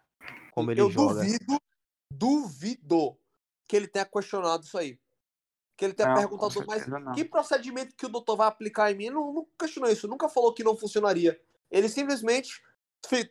como 0.51 0.69
ele 0.71 0.81
Eu 0.81 0.91
joga. 0.91 1.21
duvido, 1.21 1.61
duvido 2.11 3.17
que 3.67 3.75
ele 3.75 3.87
tenha 3.87 4.05
questionado 4.05 4.63
isso 4.63 4.77
aí. 4.77 4.99
Que 5.81 5.85
ele 5.85 5.93
tenha 5.95 6.09
não, 6.09 6.15
perguntado, 6.15 6.63
mas 6.67 6.85
não. 6.85 7.11
que 7.13 7.25
procedimento 7.25 7.95
que 7.95 8.05
o 8.05 8.09
doutor 8.09 8.35
vai 8.35 8.47
aplicar 8.47 8.91
em 8.91 8.95
mim? 8.95 9.09
Não, 9.09 9.33
não 9.33 9.47
questionou 9.57 9.89
isso, 9.89 10.07
nunca 10.07 10.29
falou 10.29 10.53
que 10.53 10.63
não 10.63 10.77
funcionaria. 10.77 11.41
Ele 11.71 11.89
simplesmente 11.89 12.61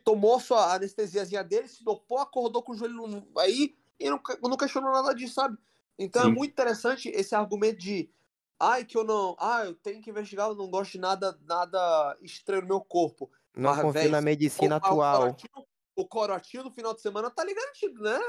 tomou 0.03 0.37
sua 0.37 0.73
anestesiazinha 0.73 1.45
dele, 1.45 1.69
se 1.69 1.81
dopou, 1.81 2.17
acordou 2.17 2.61
com 2.61 2.73
o 2.73 2.75
joelho 2.75 3.25
aí 3.37 3.73
e 3.97 4.09
não, 4.09 4.19
não 4.43 4.57
questionou 4.57 4.91
nada 4.91 5.15
disso, 5.15 5.35
sabe? 5.35 5.57
Então 5.97 6.23
é 6.23 6.25
Sim. 6.25 6.31
é 6.31 6.33
muito 6.35 6.51
interessante 6.51 7.07
esse 7.07 7.33
argumento 7.33 7.79
de 7.79 8.11
ai, 8.59 8.83
que 8.83 8.97
eu 8.97 9.05
não. 9.05 9.33
Ah, 9.39 9.63
eu 9.63 9.73
tenho 9.73 10.01
que 10.01 10.09
investigar, 10.09 10.49
eu 10.49 10.55
não 10.55 10.69
gosto 10.69 10.91
de 10.91 10.99
nada, 10.99 11.39
nada 11.47 12.17
estranho 12.21 12.63
no 12.63 12.67
meu 12.67 12.81
corpo. 12.81 13.31
Não 13.55 13.69
Mas, 13.69 13.81
confio 13.81 13.93
véio, 13.93 14.11
na 14.11 14.19
medicina 14.19 14.75
o, 14.75 14.77
atual. 14.77 15.15
O 15.15 15.19
corotinho, 15.19 15.67
o 15.95 16.05
corotinho 16.05 16.63
no 16.65 16.71
final 16.71 16.93
de 16.93 16.99
semana 16.99 17.29
tá 17.29 17.45
garantido, 17.45 18.03
né? 18.03 18.19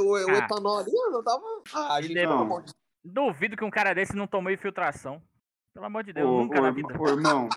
O, 0.00 0.14
o 0.14 0.16
ah. 0.16 0.38
etanol 0.38 0.78
ali 0.78 0.90
não 0.90 1.22
tava. 1.22 1.44
Ah, 1.72 1.94
a 1.94 2.02
gente 2.02 2.24
não. 2.24 2.64
Duvido 3.04 3.56
que 3.56 3.64
um 3.64 3.70
cara 3.70 3.94
desse 3.94 4.14
não 4.14 4.26
tomou 4.26 4.52
infiltração. 4.52 5.22
Pelo 5.74 5.86
amor 5.86 6.04
de 6.04 6.12
Deus, 6.12 6.28
ô, 6.28 6.42
nunca 6.42 6.58
ô, 6.58 6.62
na 6.62 6.70
vida. 6.70 7.00
Ô, 7.00 7.08
irmão, 7.08 7.48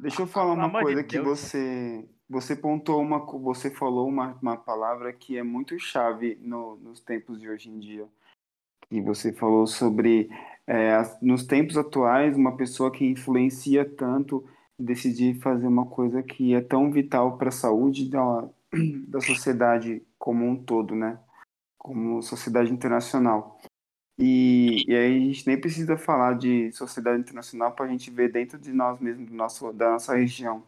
deixa 0.00 0.22
eu 0.22 0.26
falar 0.26 0.52
uma 0.54 0.70
coisa 0.70 1.02
de 1.02 1.08
que 1.08 1.18
Deus. 1.18 1.40
você 1.40 2.08
você 2.32 2.56
pontou 2.56 3.00
uma, 3.02 3.18
você 3.18 3.70
falou 3.70 4.08
uma, 4.08 4.38
uma 4.40 4.56
palavra 4.56 5.12
que 5.12 5.36
é 5.36 5.42
muito 5.42 5.78
chave 5.78 6.38
no, 6.40 6.76
nos 6.76 6.98
tempos 6.98 7.38
de 7.38 7.48
hoje 7.48 7.68
em 7.68 7.78
dia. 7.78 8.08
E 8.90 9.02
você 9.02 9.32
falou 9.32 9.66
sobre, 9.66 10.30
é, 10.66 10.96
nos 11.20 11.44
tempos 11.44 11.76
atuais, 11.76 12.34
uma 12.34 12.56
pessoa 12.56 12.90
que 12.90 13.04
influencia 13.04 13.84
tanto 13.84 14.48
decidir 14.78 15.40
fazer 15.40 15.66
uma 15.66 15.86
coisa 15.86 16.22
que 16.22 16.54
é 16.54 16.60
tão 16.62 16.90
vital 16.90 17.36
para 17.36 17.50
a 17.50 17.52
saúde 17.52 18.08
da, 18.08 18.48
da 19.08 19.20
sociedade 19.20 20.02
como 20.18 20.46
um 20.46 20.56
todo, 20.56 20.94
né? 20.94 21.18
Como 21.78 22.22
sociedade 22.22 22.72
internacional. 22.72 23.60
E, 24.18 24.84
e 24.86 24.94
aí 24.94 25.16
a 25.16 25.20
gente 25.20 25.46
nem 25.46 25.60
precisa 25.60 25.96
falar 25.96 26.34
de 26.34 26.70
sociedade 26.72 27.20
internacional 27.20 27.72
para 27.72 27.86
a 27.86 27.88
gente 27.88 28.10
ver 28.10 28.30
dentro 28.30 28.58
de 28.58 28.72
nós 28.72 29.00
mesmos, 29.00 29.28
do 29.28 29.34
nosso, 29.34 29.72
da 29.72 29.92
nossa 29.92 30.14
região. 30.14 30.64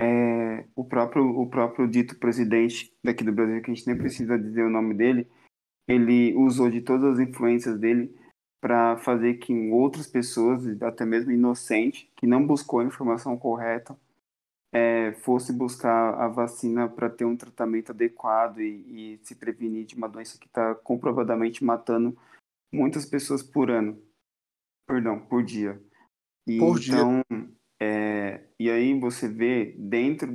É, 0.00 0.64
o, 0.74 0.84
próprio, 0.84 1.24
o 1.38 1.48
próprio 1.48 1.86
dito 1.86 2.18
presidente 2.18 2.92
daqui 3.04 3.22
do 3.22 3.32
Brasil, 3.32 3.62
que 3.62 3.70
a 3.70 3.74
gente 3.74 3.86
nem 3.86 3.96
precisa 3.96 4.38
dizer 4.38 4.64
o 4.64 4.70
nome 4.70 4.94
dele, 4.94 5.28
ele 5.86 6.34
usou 6.34 6.70
de 6.70 6.80
todas 6.80 7.18
as 7.18 7.28
influências 7.28 7.78
dele 7.78 8.14
para 8.60 8.96
fazer 8.98 9.34
que 9.34 9.52
outras 9.70 10.06
pessoas, 10.06 10.64
até 10.82 11.04
mesmo 11.04 11.30
inocente, 11.30 12.10
que 12.14 12.26
não 12.26 12.46
buscou 12.46 12.80
a 12.80 12.84
informação 12.84 13.36
correta, 13.36 13.96
é, 14.72 15.12
fosse 15.12 15.52
buscar 15.52 16.14
a 16.14 16.28
vacina 16.28 16.88
para 16.88 17.10
ter 17.10 17.24
um 17.24 17.36
tratamento 17.36 17.90
adequado 17.90 18.60
e, 18.60 19.14
e, 19.14 19.20
se 19.22 19.34
prevenir 19.34 19.84
de 19.84 19.96
uma 19.96 20.08
doença 20.08 20.38
que 20.38 20.46
está 20.46 20.74
comprovadamente 20.76 21.64
matando 21.64 22.16
muitas 22.72 23.04
pessoas 23.04 23.42
por 23.42 23.70
ano, 23.70 24.00
perdão, 24.86 25.20
por 25.20 25.42
dia. 25.42 25.80
E, 26.46 26.58
por 26.58 26.80
então, 26.80 27.22
dia. 27.30 27.48
É, 27.80 28.44
e 28.58 28.70
aí 28.70 28.98
você 28.98 29.28
vê 29.28 29.74
dentro 29.78 30.28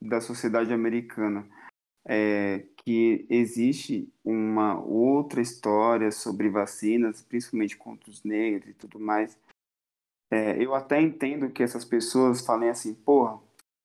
da 0.00 0.20
sociedade 0.20 0.72
americana 0.72 1.48
é, 2.04 2.64
que 2.84 3.26
existe 3.30 4.12
uma 4.24 4.80
outra 4.80 5.40
história 5.40 6.10
sobre 6.10 6.48
vacinas, 6.48 7.22
principalmente 7.22 7.76
contra 7.76 8.10
os 8.10 8.22
negros 8.24 8.70
e 8.70 8.74
tudo 8.74 8.98
mais. 8.98 9.38
É, 10.30 10.62
eu 10.62 10.74
até 10.74 11.00
entendo 11.00 11.50
que 11.50 11.62
essas 11.62 11.84
pessoas 11.84 12.44
falem 12.44 12.70
assim, 12.70 12.94
porra, 12.94 13.38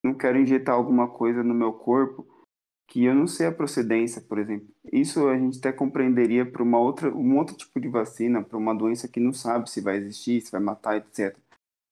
não 0.04 0.14
quero 0.14 0.40
injetar 0.40 0.76
alguma 0.76 1.08
coisa 1.08 1.44
no 1.44 1.54
meu 1.54 1.74
corpo 1.74 2.26
que 2.88 3.04
eu 3.04 3.14
não 3.14 3.28
sei 3.28 3.48
a 3.48 3.52
procedência, 3.52 4.22
por 4.22 4.40
exemplo. 4.40 4.68
Isso 4.92 5.28
a 5.28 5.38
gente 5.38 5.60
até 5.60 5.72
compreenderia 5.72 6.46
para 6.46 6.64
uma 6.64 6.80
outra, 6.80 7.14
um 7.14 7.38
outro 7.38 7.56
tipo 7.56 7.80
de 7.80 7.88
vacina, 7.90 8.42
para 8.42 8.58
uma 8.58 8.74
doença 8.74 9.08
que 9.08 9.20
não 9.20 9.34
sabe 9.34 9.70
se 9.70 9.82
vai 9.82 9.98
existir, 9.98 10.42
se 10.42 10.52
vai 10.52 10.62
matar, 10.62 10.98
etc 10.98 11.38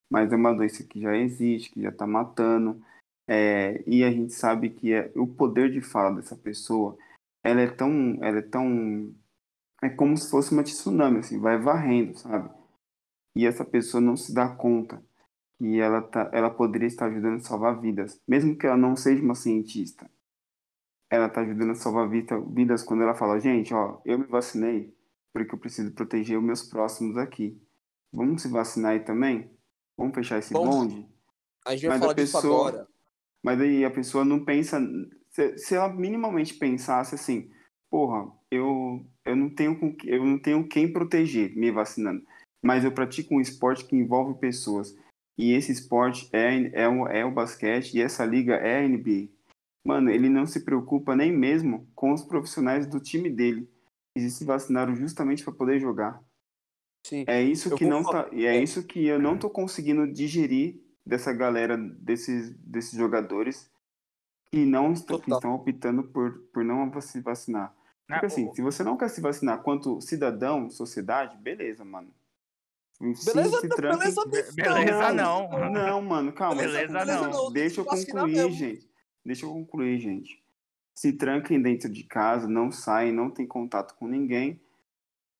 mas 0.09 0.31
é 0.31 0.35
uma 0.35 0.53
doença 0.53 0.83
que 0.83 1.01
já 1.01 1.15
existe, 1.15 1.71
que 1.71 1.81
já 1.81 1.89
está 1.89 2.05
matando, 2.05 2.81
é, 3.27 3.83
e 3.87 4.03
a 4.03 4.11
gente 4.11 4.33
sabe 4.33 4.69
que 4.69 4.93
é, 4.93 5.11
o 5.15 5.27
poder 5.27 5.71
de 5.71 5.81
fala 5.81 6.15
dessa 6.15 6.35
pessoa, 6.35 6.97
ela 7.43 7.61
é 7.61 7.67
tão, 7.67 8.17
ela 8.21 8.39
é 8.39 8.41
tão, 8.41 9.13
é 9.81 9.89
como 9.89 10.15
se 10.17 10.29
fosse 10.29 10.51
uma 10.51 10.63
tsunami, 10.63 11.19
assim, 11.19 11.39
vai 11.39 11.57
varrendo, 11.57 12.17
sabe? 12.17 12.49
E 13.35 13.45
essa 13.45 13.65
pessoa 13.65 13.99
não 13.99 14.15
se 14.15 14.33
dá 14.33 14.47
conta 14.47 15.03
que 15.57 15.79
ela, 15.79 16.01
tá, 16.01 16.29
ela 16.31 16.49
poderia 16.49 16.87
estar 16.87 17.07
ajudando 17.07 17.37
a 17.37 17.43
salvar 17.43 17.79
vidas, 17.79 18.19
mesmo 18.27 18.55
que 18.55 18.65
ela 18.65 18.77
não 18.77 18.95
seja 18.95 19.21
uma 19.21 19.35
cientista. 19.35 20.09
Ela 21.09 21.27
está 21.27 21.41
ajudando 21.41 21.71
a 21.71 21.75
salvar 21.75 22.09
vida, 22.09 22.39
vidas 22.41 22.83
quando 22.83 23.03
ela 23.03 23.13
fala, 23.13 23.39
gente, 23.39 23.73
ó, 23.73 23.99
eu 24.05 24.17
me 24.17 24.25
vacinei, 24.25 24.93
porque 25.33 25.53
eu 25.53 25.59
preciso 25.59 25.91
proteger 25.93 26.37
os 26.37 26.43
meus 26.43 26.63
próximos 26.63 27.17
aqui. 27.17 27.61
Vamos 28.11 28.41
se 28.41 28.47
vacinar 28.47 28.91
aí 28.93 28.99
também? 29.01 29.49
Vamos 29.97 30.15
fechar 30.15 30.39
esse 30.39 30.53
Vamos. 30.53 30.75
bonde? 30.75 31.07
A 31.65 31.71
gente 31.71 31.87
vai 31.87 31.89
Mas 31.91 31.99
falar 31.99 32.11
a 32.11 32.15
disso 32.15 32.33
pessoa- 32.37 32.69
agora. 32.69 32.87
Mas 33.43 33.61
aí 33.61 33.85
a 33.85 33.91
pessoa 33.91 34.25
não 34.25 34.43
pensa. 34.43 34.79
Se, 35.29 35.57
se 35.57 35.75
ela 35.75 35.93
minimamente 35.93 36.53
pensasse 36.55 37.13
assim, 37.13 37.51
porra, 37.91 38.31
eu, 38.49 39.05
eu, 39.23 39.35
não 39.35 39.49
tenho 39.49 39.77
com, 39.79 39.95
eu 40.05 40.25
não 40.25 40.39
tenho 40.39 40.67
quem 40.67 40.91
proteger 40.91 41.55
me 41.55 41.69
vacinando. 41.71 42.25
Mas 42.63 42.83
eu 42.83 42.91
pratico 42.91 43.35
um 43.35 43.41
esporte 43.41 43.85
que 43.85 43.95
envolve 43.95 44.39
pessoas. 44.39 44.97
E 45.37 45.51
esse 45.53 45.71
esporte 45.71 46.27
é, 46.33 46.83
é, 46.83 46.87
o, 46.89 47.07
é 47.07 47.23
o 47.23 47.31
basquete 47.31 47.93
e 47.95 48.01
essa 48.01 48.25
liga 48.25 48.55
é 48.55 48.79
a 48.79 48.87
NBA. 48.87 49.29
Mano, 49.85 50.09
ele 50.09 50.27
não 50.29 50.47
se 50.47 50.61
preocupa 50.61 51.15
nem 51.15 51.31
mesmo 51.31 51.87
com 51.93 52.11
os 52.11 52.23
profissionais 52.23 52.87
do 52.87 52.99
time 52.99 53.29
dele. 53.29 53.69
Eles 54.15 54.33
se 54.33 54.43
vacinaram 54.43 54.95
justamente 54.95 55.43
para 55.43 55.53
poder 55.53 55.79
jogar. 55.79 56.19
Sim. 57.05 57.23
É 57.27 57.39
isso 57.43 57.69
Eu 57.69 57.77
que 57.77 57.85
não 57.85 58.03
tá, 58.03 58.27
e 58.31 58.45
é 58.47 58.55
É. 58.57 58.63
isso 58.63 58.83
que 58.83 59.05
eu 59.05 59.19
não 59.19 59.37
tô 59.37 59.47
conseguindo 59.49 60.11
digerir 60.11 60.81
dessa 61.05 61.31
galera, 61.31 61.77
desses, 61.77 62.49
desses 62.57 62.97
jogadores 62.97 63.69
que 64.51 64.65
não 64.65 64.91
estão, 64.91 65.19
que 65.19 65.31
estão 65.31 65.53
optando 65.53 66.03
por, 66.05 66.39
por 66.51 66.63
não 66.63 66.91
se 66.99 67.21
vacinar. 67.21 67.71
Ah, 68.09 68.13
Porque 68.15 68.25
assim, 68.25 68.47
o- 68.49 68.55
se 68.55 68.61
você 68.63 68.83
não 68.83 68.97
quer 68.97 69.09
se 69.09 69.21
vacinar 69.21 69.61
quanto 69.61 70.01
cidadão, 70.01 70.67
sociedade, 70.69 71.37
beleza, 71.37 71.85
mano. 71.85 72.09
Se- 73.13 73.33
Beleza, 73.33 73.59
se 73.59 73.69
tranque- 73.69 73.97
beleza, 73.99 74.25
Be- 74.25 74.51
beleza 74.53 75.13
não. 75.13 75.49
Não, 75.69 76.01
mano, 76.01 76.31
calma. 76.31 76.61
Beleza 76.61 77.05
não. 77.05 77.51
Deixa 77.51 77.81
eu 77.81 77.85
concluir, 77.85 78.33
mesmo. 78.33 78.51
gente. 78.51 78.89
Deixa 79.25 79.45
eu 79.45 79.49
concluir, 79.51 79.99
gente. 79.99 80.41
Se 80.93 81.11
tranquem 81.11 81.61
dentro 81.61 81.89
de 81.91 82.03
casa, 82.03 82.47
não 82.47 82.71
saem, 82.71 83.11
não 83.11 83.29
tem 83.29 83.45
contato 83.47 83.95
com 83.95 84.07
ninguém. 84.07 84.61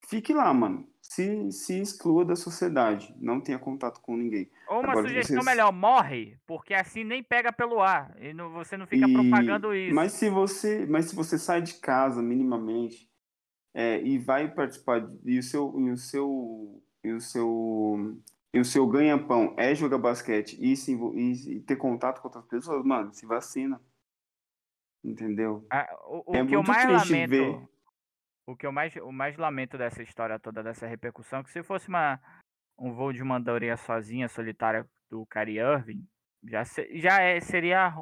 Fique 0.07 0.33
lá, 0.33 0.53
mano. 0.53 0.87
Se, 1.01 1.51
se 1.51 1.79
exclua 1.79 2.25
da 2.25 2.35
sociedade. 2.35 3.13
Não 3.19 3.39
tenha 3.39 3.59
contato 3.59 4.01
com 4.01 4.17
ninguém. 4.17 4.49
Ou 4.67 4.79
uma 4.79 4.91
Agora, 4.91 5.07
sugestão 5.07 5.35
vocês- 5.35 5.45
melhor, 5.45 5.71
morre, 5.71 6.37
porque 6.47 6.73
assim 6.73 7.03
nem 7.03 7.23
pega 7.23 7.53
pelo 7.53 7.79
ar. 7.81 8.15
E 8.19 8.33
não- 8.33 8.51
você 8.51 8.75
não 8.75 8.87
fica 8.87 9.07
E- 9.07 9.13
propagando 9.13 9.73
isso. 9.73 9.93
Mas 9.95 10.13
se 10.13 10.29
você, 10.29 10.85
mas 10.87 11.05
se 11.05 11.15
você 11.15 11.37
sai 11.37 11.61
de 11.61 11.75
casa 11.75 12.21
minimamente 12.21 13.07
é, 13.73 14.01
e 14.01 14.17
vai 14.17 14.51
participar 14.51 15.07
e 15.23 15.37
o 15.37 15.43
seu 15.43 15.79
e 15.79 15.91
o 15.91 15.97
seu 15.97 16.81
e 17.03 17.11
o 17.13 17.21
seu 17.21 18.17
e 18.55 18.59
o 18.59 18.63
seu 18.65 18.87
ganha-pão 18.87 19.53
é 19.57 19.75
jogar 19.75 19.97
basquete 19.97 20.57
e, 20.59 20.77
se, 20.77 20.93
e, 20.93 21.57
e 21.57 21.59
ter 21.59 21.75
contato 21.75 22.21
com 22.21 22.29
outras 22.29 22.45
pessoas, 22.45 22.85
mano, 22.85 23.13
se 23.13 23.25
vacina. 23.25 23.81
Entendeu? 25.03 25.67
Ah, 25.69 25.87
o 26.07 26.31
o 26.31 26.35
é 26.35 26.45
que 26.45 26.55
eu 26.55 26.63
mais 26.63 27.09
lamento. 27.09 27.29
ver. 27.29 27.67
O 28.47 28.55
que 28.55 28.65
eu 28.65 28.71
mais, 28.71 28.95
o 28.95 29.11
mais 29.11 29.35
lamento 29.37 29.77
dessa 29.77 30.01
história 30.01 30.39
toda, 30.39 30.63
dessa 30.63 30.87
repercussão, 30.87 31.39
é 31.39 31.43
que 31.43 31.51
se 31.51 31.63
fosse 31.63 31.89
uma, 31.89 32.19
um 32.79 32.93
voo 32.93 33.11
de 33.11 33.23
mandaria 33.23 33.75
sozinha, 33.75 34.29
solitária 34.29 34.87
do 35.09 35.25
Kyrie 35.25 35.59
Irving, 35.59 36.07
já, 36.43 36.63
se- 36.63 36.97
já 36.97 37.21
é, 37.21 37.39
seria 37.41 37.93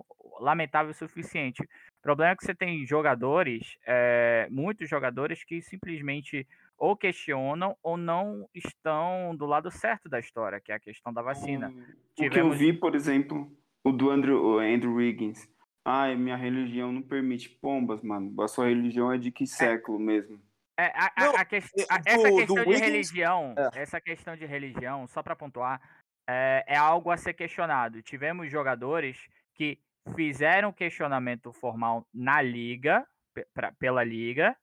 lamentável 0.47 0.91
o 0.91 0.93
suficiente. 0.93 1.63
O 1.63 2.01
problema 2.01 2.33
é 2.33 2.35
que 2.35 2.43
você 2.45 2.53
tem 2.53 2.85
jogadores, 2.85 3.77
é, 3.87 4.47
muitos 4.51 4.89
jogadores 4.89 5.43
que 5.43 5.61
simplesmente 5.61 6.45
ou 6.77 6.97
questionam 6.97 7.77
ou 7.81 7.95
não 7.95 8.47
estão 8.53 9.35
do 9.35 9.45
lado 9.45 9.71
certo 9.71 10.09
da 10.09 10.19
história, 10.19 10.59
que 10.59 10.71
é 10.71 10.75
a 10.75 10.79
questão 10.79 11.13
da 11.13 11.21
vacina. 11.21 11.69
O, 11.69 11.71
o 11.71 11.75
que 12.15 12.25
eu 12.25 12.29
Tivemos- 12.29 12.57
vi, 12.57 12.73
por 12.73 12.93
exemplo, 12.93 13.49
o 13.83 13.91
do 13.91 14.09
Andrew, 14.09 14.43
o 14.43 14.59
Andrew 14.59 14.95
Wiggins. 14.95 15.47
Ai, 15.85 16.15
minha 16.15 16.35
religião 16.35 16.91
não 16.91 17.01
permite 17.01 17.49
pombas, 17.49 18.01
mano. 18.01 18.33
A 18.41 18.47
sua 18.47 18.67
religião 18.67 19.11
é 19.11 19.17
de 19.17 19.31
que 19.31 19.45
século 19.47 19.99
mesmo? 19.99 20.41
É, 20.77 20.85
a, 20.87 21.05
a- 21.15 21.25
Não, 21.25 21.35
a 21.37 21.45
ques- 21.45 21.71
do- 21.75 21.81
essa 22.05 22.29
do 22.29 22.35
questão 22.35 22.55
de 22.55 22.69
Wiggins- 22.69 22.81
religião, 22.81 23.55
É. 23.57 23.81
essa 23.81 24.01
questão 24.01 24.35
de 24.35 24.45
religião, 24.45 25.07
só 25.07 25.21
para 25.23 25.35
pontuar, 25.35 25.79
é, 26.27 26.63
é 26.67 26.75
algo 26.77 27.11
a 27.11 27.17
ser 27.17 27.33
questionado. 27.33 28.01
Tivemos 28.01 28.49
jogadores 28.51 29.27
que 29.53 29.77
fizeram 30.15 30.73
questionamento 30.73 31.51
formal 31.53 32.07
na 32.13 32.41
liga, 32.41 33.05
pra- 33.53 33.71
pela 33.73 34.03
liga, 34.03 34.55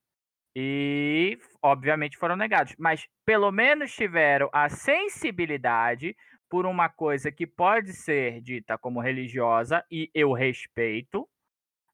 e 0.55 1.39
obviamente 1.63 2.17
foram 2.17 2.37
negados. 2.37 2.75
Mas 2.79 3.07
pelo 3.25 3.51
menos 3.51 3.93
tiveram 3.95 4.49
a 4.53 4.69
sensibilidade 4.69 6.17
por 6.49 6.67
uma 6.67 6.89
coisa 6.89 7.31
que 7.31 7.47
pode 7.47 7.93
ser 7.93 8.41
dita 8.41 8.77
como 8.77 9.01
religiosa, 9.01 9.85
e 9.91 10.11
eu 10.13 10.33
respeito. 10.33 11.29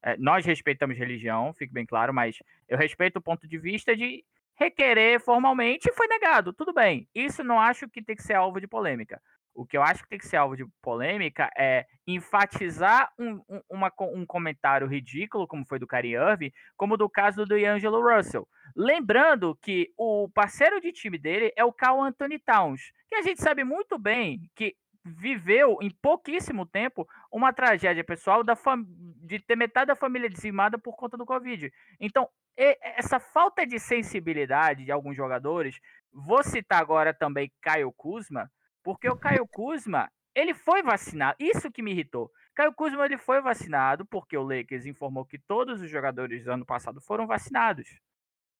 É, 0.02 0.16
nós 0.16 0.44
respeitamos 0.46 0.96
religião, 0.96 1.52
fique 1.52 1.72
bem 1.72 1.84
claro, 1.84 2.14
mas 2.14 2.38
eu 2.68 2.78
respeito 2.78 3.16
o 3.18 3.22
ponto 3.22 3.46
de 3.46 3.58
vista 3.58 3.94
de 3.96 4.24
requerer 4.54 5.20
formalmente 5.20 5.88
e 5.88 5.92
foi 5.92 6.06
negado. 6.06 6.52
Tudo 6.52 6.72
bem. 6.72 7.08
Isso 7.14 7.44
não 7.44 7.60
acho 7.60 7.88
que 7.88 8.02
tem 8.02 8.16
que 8.16 8.22
ser 8.22 8.34
alvo 8.34 8.60
de 8.60 8.66
polêmica. 8.66 9.20
O 9.56 9.66
que 9.66 9.76
eu 9.76 9.82
acho 9.82 10.02
que 10.02 10.08
tem 10.10 10.18
que 10.18 10.26
ser 10.26 10.36
alvo 10.36 10.56
de 10.56 10.66
polêmica 10.82 11.50
é 11.56 11.86
enfatizar 12.06 13.10
um, 13.18 13.42
um, 13.48 13.60
uma 13.70 13.92
um 14.12 14.26
comentário 14.26 14.86
ridículo, 14.86 15.48
como 15.48 15.66
foi 15.66 15.78
do 15.78 15.86
Kyrie 15.86 16.14
Irving, 16.14 16.52
como 16.76 16.96
do 16.96 17.08
caso 17.08 17.44
do 17.44 17.46
D'Angelo 17.46 18.00
Russell. 18.00 18.46
Lembrando 18.76 19.56
que 19.62 19.92
o 19.96 20.28
parceiro 20.28 20.80
de 20.80 20.92
time 20.92 21.16
dele 21.18 21.52
é 21.56 21.64
o 21.64 21.72
Carl 21.72 22.02
Anthony 22.02 22.38
Towns, 22.38 22.92
que 23.08 23.14
a 23.14 23.22
gente 23.22 23.40
sabe 23.40 23.64
muito 23.64 23.98
bem 23.98 24.50
que 24.54 24.76
viveu 25.02 25.78
em 25.80 25.90
pouquíssimo 25.90 26.66
tempo 26.66 27.06
uma 27.32 27.52
tragédia 27.52 28.02
pessoal 28.04 28.42
da 28.42 28.56
fam- 28.56 28.84
de 28.88 29.38
ter 29.38 29.56
metade 29.56 29.86
da 29.86 29.96
família 29.96 30.28
dizimada 30.28 30.78
por 30.78 30.96
conta 30.96 31.16
do 31.16 31.24
Covid. 31.24 31.72
Então, 32.00 32.28
essa 32.56 33.20
falta 33.20 33.66
de 33.66 33.78
sensibilidade 33.78 34.84
de 34.84 34.90
alguns 34.90 35.16
jogadores, 35.16 35.78
vou 36.12 36.42
citar 36.42 36.80
agora 36.80 37.14
também 37.14 37.52
Caio 37.62 37.92
Kuzma, 37.92 38.50
porque 38.86 39.08
o 39.08 39.16
Caio 39.16 39.44
Kuzma, 39.48 40.08
ele 40.32 40.54
foi 40.54 40.80
vacinado, 40.80 41.36
isso 41.40 41.68
que 41.72 41.82
me 41.82 41.90
irritou. 41.90 42.30
Caio 42.54 42.72
Kuzma 42.72 43.04
ele 43.04 43.18
foi 43.18 43.40
vacinado 43.40 44.06
porque 44.06 44.36
o 44.36 44.44
Lakers 44.44 44.86
informou 44.86 45.24
que 45.26 45.40
todos 45.40 45.80
os 45.80 45.90
jogadores 45.90 46.44
do 46.44 46.52
ano 46.52 46.64
passado 46.64 47.00
foram 47.00 47.26
vacinados. 47.26 47.88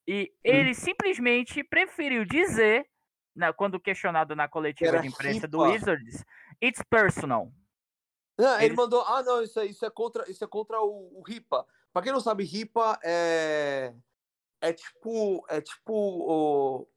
E 0.04 0.32
ele 0.42 0.74
simplesmente 0.74 1.62
preferiu 1.62 2.24
dizer, 2.24 2.88
na- 3.34 3.52
quando 3.52 3.78
questionado 3.78 4.34
na 4.34 4.48
coletiva 4.48 4.88
Era 4.90 5.00
de 5.00 5.06
imprensa 5.08 5.46
do. 5.46 5.60
Wizards, 5.62 6.24
it's 6.60 6.82
personal. 6.90 7.52
Não, 8.36 8.54
ele 8.56 8.64
Eles- 8.66 8.76
mandou. 8.76 9.02
Ah, 9.02 9.22
não, 9.22 9.42
isso, 9.42 9.60
é- 9.60 9.66
isso 9.66 9.86
é 9.86 9.90
contra, 9.90 10.28
isso 10.28 10.42
é 10.44 10.48
contra 10.48 10.80
o, 10.80 11.20
o 11.20 11.22
RIPA. 11.22 11.64
Pra 11.92 12.02
quem 12.02 12.12
não 12.12 12.20
sabe, 12.20 12.42
RIPA 12.44 12.98
é. 13.04 13.94
É 14.60 14.72
tipo. 14.72 15.44
É 15.48 15.60
tipo 15.60 15.92
o. 15.92 16.88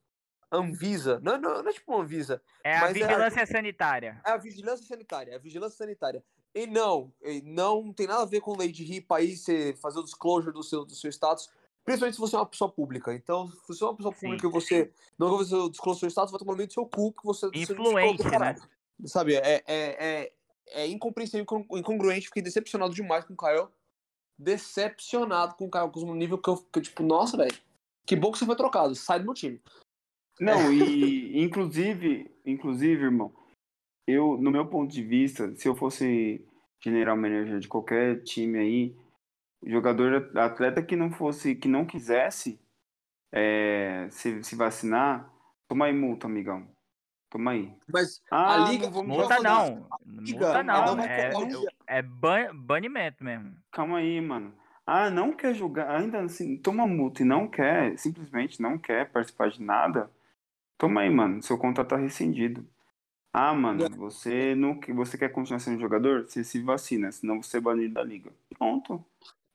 Anvisa. 0.52 1.20
Não, 1.22 1.38
não, 1.38 1.62
não 1.64 1.70
é 1.70 1.74
tipo 1.74 1.96
Anvisa. 2.00 2.42
É 2.64 2.76
a 2.78 2.82
Mas 2.82 2.96
é 2.98 3.04
a- 3.04 3.08
vigilância 3.08 3.46
sanitária. 3.46 4.22
É 4.26 4.32
a 4.32 4.38
vigilância 4.38 4.86
sanitária. 4.88 5.32
É 5.32 5.36
a 5.36 5.40
vigilância 5.40 5.78
sanitária. 5.78 6.24
E 6.56 6.66
não, 6.66 7.14
e 7.22 7.42
não 7.44 7.94
tem 7.94 8.08
nada 8.08 8.24
a 8.24 8.26
ver 8.26 8.42
com 8.42 8.58
lei 8.58 8.72
de 8.72 8.84
RIPA 8.84 9.18
aí, 9.18 9.38
você 9.38 9.76
fazer 9.80 10.00
o 10.00 10.04
disclosure 10.04 10.52
do 10.52 10.64
seu, 10.64 10.84
do 10.84 10.96
seu 10.96 11.10
status. 11.12 11.50
Principalmente 11.86 12.16
se 12.16 12.20
você 12.22 12.36
é 12.36 12.40
uma 12.40 12.46
pessoa 12.46 12.72
pública. 12.72 13.14
Então, 13.14 13.48
se 13.48 13.68
você 13.68 13.84
é 13.84 13.88
uma 13.88 13.96
pessoa 13.96 14.14
Sim. 14.16 14.20
pública 14.22 14.48
e 14.48 14.52
você 14.52 14.92
não 15.18 15.30
vai 15.30 15.38
fazer 15.40 15.56
o 15.56 15.70
disclosure 15.70 15.98
do 15.98 16.00
seu 16.02 16.10
status, 16.10 16.32
vai 16.32 16.40
tomar 16.40 16.56
meio 16.56 16.68
do 16.68 16.74
seu 16.74 16.86
cu 16.86 17.14
que 17.14 17.24
você. 17.24 17.48
você 17.48 17.58
Influente, 17.74 18.18
disclosure, 18.18 18.40
né? 18.40 18.56
Sabe, 19.06 19.36
é, 19.36 19.64
é, 19.66 19.66
é, 19.68 20.32
é 20.72 20.88
incompreensível, 20.88 21.42
incon- 21.44 21.66
incongruente. 21.78 22.28
Fiquei 22.28 22.42
decepcionado 22.42 22.94
demais 22.94 23.24
com 23.26 23.34
o 23.34 23.38
Caio. 23.38 23.72
Decepcionado 24.38 25.56
com 25.56 25.66
o 25.66 25.70
Caio 25.70 25.92
Kuzma 25.92 26.10
no 26.10 26.16
nível 26.16 26.38
que 26.38 26.50
eu, 26.50 26.58
que 26.58 26.80
eu, 26.80 26.84
tipo, 26.84 27.04
nossa, 27.04 27.38
velho. 27.38 27.56
Que 28.06 28.16
bom 28.16 28.32
que 28.32 28.40
você 28.40 28.46
foi 28.46 28.56
trocado. 28.56 28.96
Sai 28.96 29.20
do 29.20 29.26
meu 29.26 29.34
time. 29.34 29.62
Não, 30.40 30.72
e 30.72 31.42
inclusive, 31.44 32.32
inclusive, 32.46 33.04
irmão, 33.04 33.34
eu, 34.08 34.38
no 34.38 34.50
meu 34.52 34.66
ponto 34.66 34.92
de 34.92 35.04
vista, 35.04 35.54
se 35.56 35.68
eu 35.68 35.76
fosse 35.76 36.46
general 36.82 37.18
manager 37.18 37.60
de 37.60 37.68
qualquer 37.68 38.24
time 38.24 38.58
aí, 38.58 38.96
jogador, 39.66 40.32
atleta 40.38 40.82
que 40.82 40.96
não 40.96 41.12
fosse, 41.12 41.56
que 41.56 41.68
não 41.68 41.86
quisesse 41.86 42.60
é, 43.32 44.08
se, 44.10 44.42
se 44.44 44.56
vacinar, 44.56 45.32
toma 45.68 45.86
aí 45.86 45.94
multa, 45.94 46.28
amigão. 46.28 46.68
Toma 47.30 47.52
aí. 47.52 47.72
Mas 47.92 48.24
Ah, 48.32 48.54
a 48.66 48.70
liga. 48.70 48.86
não 48.86 48.92
vamos 48.92 49.18
Multa 49.18 49.40
não. 49.40 49.88
Liga, 50.06 50.40
Multa 50.40 50.64
não. 50.64 51.00
É, 51.02 51.32
é 51.88 52.02
ban- 52.02 52.56
banimento 52.56 53.24
mesmo. 53.24 53.56
Calma 53.72 54.00
aí, 54.00 54.20
mano. 54.20 54.54
Ah, 54.86 55.12
não 55.12 55.32
quer 55.34 55.54
jogar, 55.54 55.96
ainda 55.96 56.22
assim, 56.22 56.58
toma 56.58 56.88
multa 56.88 57.22
e 57.22 57.26
não 57.26 57.48
quer, 57.48 57.96
simplesmente 58.00 58.60
não 58.60 58.76
quer 58.80 59.12
participar 59.12 59.52
de 59.52 59.62
nada. 59.62 60.10
Toma 60.80 61.02
aí, 61.02 61.10
mano, 61.10 61.44
seu 61.44 61.58
contrato 61.58 61.90
tá 61.90 61.98
rescindido. 61.98 62.66
Ah, 63.34 63.54
mano, 63.54 63.88
você 63.98 64.56
não 64.56 64.80
você 64.96 65.18
quer 65.18 65.30
continuar 65.30 65.60
sendo 65.60 65.80
jogador? 65.80 66.24
Você 66.24 66.42
se 66.42 66.62
vacina, 66.62 67.12
senão 67.12 67.44
você 67.44 67.58
é 67.58 67.62
banido 67.62 67.96
da 67.96 68.04
liga. 68.04 68.32
Pronto. 68.58 69.06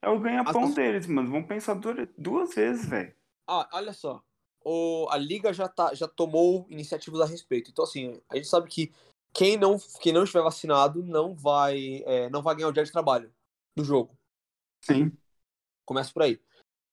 É 0.02 0.08
o 0.08 0.20
ganha-pão 0.20 0.64
As- 0.64 0.74
deles, 0.74 1.06
mano. 1.06 1.30
Vão 1.30 1.42
pensar 1.42 1.74
du- 1.74 2.08
duas 2.16 2.54
vezes, 2.54 2.86
velho. 2.86 3.12
Ah, 3.48 3.66
olha 3.72 3.94
só. 3.94 4.22
O, 4.62 5.08
a 5.10 5.16
liga 5.16 5.50
já, 5.52 5.66
tá, 5.66 5.94
já 5.94 6.06
tomou 6.06 6.66
iniciativas 6.68 7.22
a 7.22 7.26
respeito. 7.26 7.70
Então, 7.70 7.84
assim, 7.84 8.20
a 8.28 8.36
gente 8.36 8.46
sabe 8.46 8.68
que 8.68 8.92
quem 9.32 9.56
não, 9.56 9.78
quem 10.02 10.12
não 10.12 10.24
estiver 10.24 10.42
vacinado 10.42 11.02
não 11.02 11.34
vai, 11.34 12.02
é, 12.04 12.28
não 12.28 12.42
vai 12.42 12.54
ganhar 12.54 12.68
o 12.68 12.72
dia 12.72 12.84
de 12.84 12.92
trabalho 12.92 13.32
do 13.74 13.82
jogo. 13.82 14.14
Sim. 14.82 15.10
Começa 15.86 16.12
por 16.12 16.22
aí. 16.22 16.38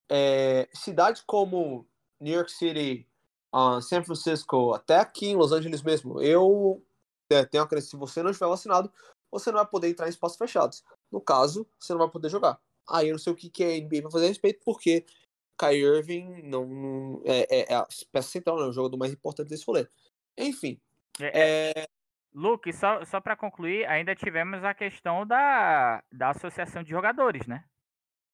É, 0.09 0.69
cidades 0.73 1.21
como 1.21 1.85
New 2.19 2.33
York 2.33 2.51
City, 2.51 3.07
uh, 3.53 3.81
San 3.81 4.03
Francisco, 4.03 4.73
até 4.73 4.97
aqui 4.97 5.27
em 5.27 5.35
Los 5.35 5.51
Angeles 5.51 5.81
mesmo, 5.81 6.21
eu 6.21 6.83
é, 7.29 7.45
tenho 7.45 7.63
a 7.63 7.67
crença 7.67 7.87
se 7.87 7.95
você 7.95 8.21
não 8.21 8.31
estiver 8.31 8.49
vacinado, 8.49 8.91
você 9.31 9.51
não 9.51 9.59
vai 9.59 9.67
poder 9.67 9.89
entrar 9.89 10.07
em 10.07 10.09
espaços 10.09 10.37
fechados. 10.37 10.83
No 11.11 11.21
caso, 11.21 11.67
você 11.79 11.93
não 11.93 11.99
vai 11.99 12.09
poder 12.09 12.29
jogar. 12.29 12.59
Aí 12.89 13.07
eu 13.07 13.13
não 13.13 13.19
sei 13.19 13.31
o 13.31 13.35
que, 13.35 13.49
que 13.49 13.63
a 13.63 13.67
NBA 13.67 14.01
vai 14.01 14.11
fazer 14.11 14.25
a 14.25 14.29
respeito, 14.29 14.61
porque 14.65 15.05
Kyrie 15.57 15.83
Irving 15.83 16.41
não, 16.43 16.65
não 16.65 17.21
é, 17.25 17.47
é, 17.49 17.73
é, 17.73 17.75
a 17.75 17.87
peça 18.11 18.29
central, 18.29 18.57
não, 18.57 18.65
é 18.65 18.69
o 18.69 18.73
jogador 18.73 18.97
mais 18.97 19.13
importante 19.13 19.49
desse 19.49 19.65
rolê. 19.65 19.87
Enfim. 20.37 20.79
É, 21.19 21.79
é... 21.79 21.87
Luke, 22.33 22.71
só, 22.73 23.03
só 23.05 23.19
para 23.19 23.35
concluir, 23.35 23.85
ainda 23.85 24.15
tivemos 24.15 24.63
a 24.63 24.73
questão 24.73 25.25
da, 25.27 26.01
da 26.11 26.29
associação 26.29 26.81
de 26.81 26.89
jogadores, 26.89 27.45
né? 27.45 27.63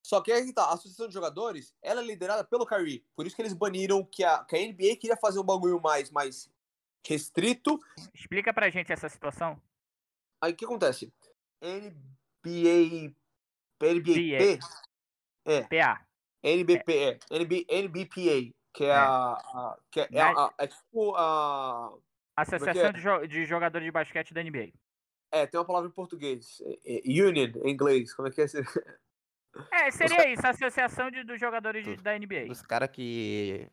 Só 0.08 0.22
que 0.22 0.32
aí 0.32 0.54
tá, 0.54 0.64
a 0.64 0.74
associação 0.74 1.10
de 1.10 1.14
jogadores, 1.14 1.76
ela 1.82 2.00
é 2.00 2.06
liderada 2.06 2.42
pelo 2.42 2.66
Kyrie. 2.66 3.04
Por 3.14 3.28
isso 3.28 3.36
que 3.36 3.42
eles 3.42 3.52
baniram 3.52 4.06
que 4.06 4.24
a, 4.24 4.42
que 4.46 4.56
a 4.56 4.60
NBA 4.60 4.96
queria 4.96 5.18
fazer 5.18 5.38
um 5.38 5.44
bagulho 5.44 5.82
mais, 5.82 6.10
mais 6.10 6.50
restrito. 7.06 7.78
Explica 8.14 8.54
pra 8.54 8.70
gente 8.70 8.90
essa 8.90 9.10
situação. 9.10 9.62
Aí 10.42 10.54
o 10.54 10.56
que 10.56 10.64
acontece? 10.64 11.12
NBA. 11.62 13.14
NBA. 13.82 14.60
É. 15.44 15.64
PA. 15.64 16.02
NBP, 16.42 16.94
é. 16.98 17.20
NB, 17.30 17.68
NBPA, 17.70 18.56
que 18.74 18.86
é, 18.86 18.88
é. 18.88 18.94
a, 18.94 19.34
a. 19.34 19.78
que 19.92 20.00
é, 20.00 20.08
é, 20.10 20.22
a, 20.22 20.54
é 20.58 20.68
tipo 20.68 21.16
a. 21.18 21.92
É 22.38 22.42
Associação 22.44 22.86
é? 22.86 22.94
de, 22.94 23.02
jo 23.02 23.28
de 23.28 23.46
Jogadores 23.46 23.86
de 23.86 23.92
Basquete 23.92 24.34
da 24.34 24.42
NBA. 24.42 24.72
É, 25.34 25.46
tem 25.46 25.60
uma 25.60 25.66
palavra 25.66 25.90
em 25.90 25.94
português. 25.94 26.62
Union, 27.06 27.52
em 27.66 27.72
inglês. 27.72 28.14
Como 28.14 28.30
é 28.30 28.32
que 28.32 28.40
é? 28.40 28.46
É, 29.72 29.92
seria 29.92 30.32
isso, 30.32 30.46
a 30.46 30.50
associação 30.50 31.10
de, 31.12 31.24
dos 31.24 31.40
jogadores 31.40 32.02
da 32.02 32.18
NBA. 32.18 32.50
Os 32.50 32.62
caras 32.62 32.90
que. 32.92 33.68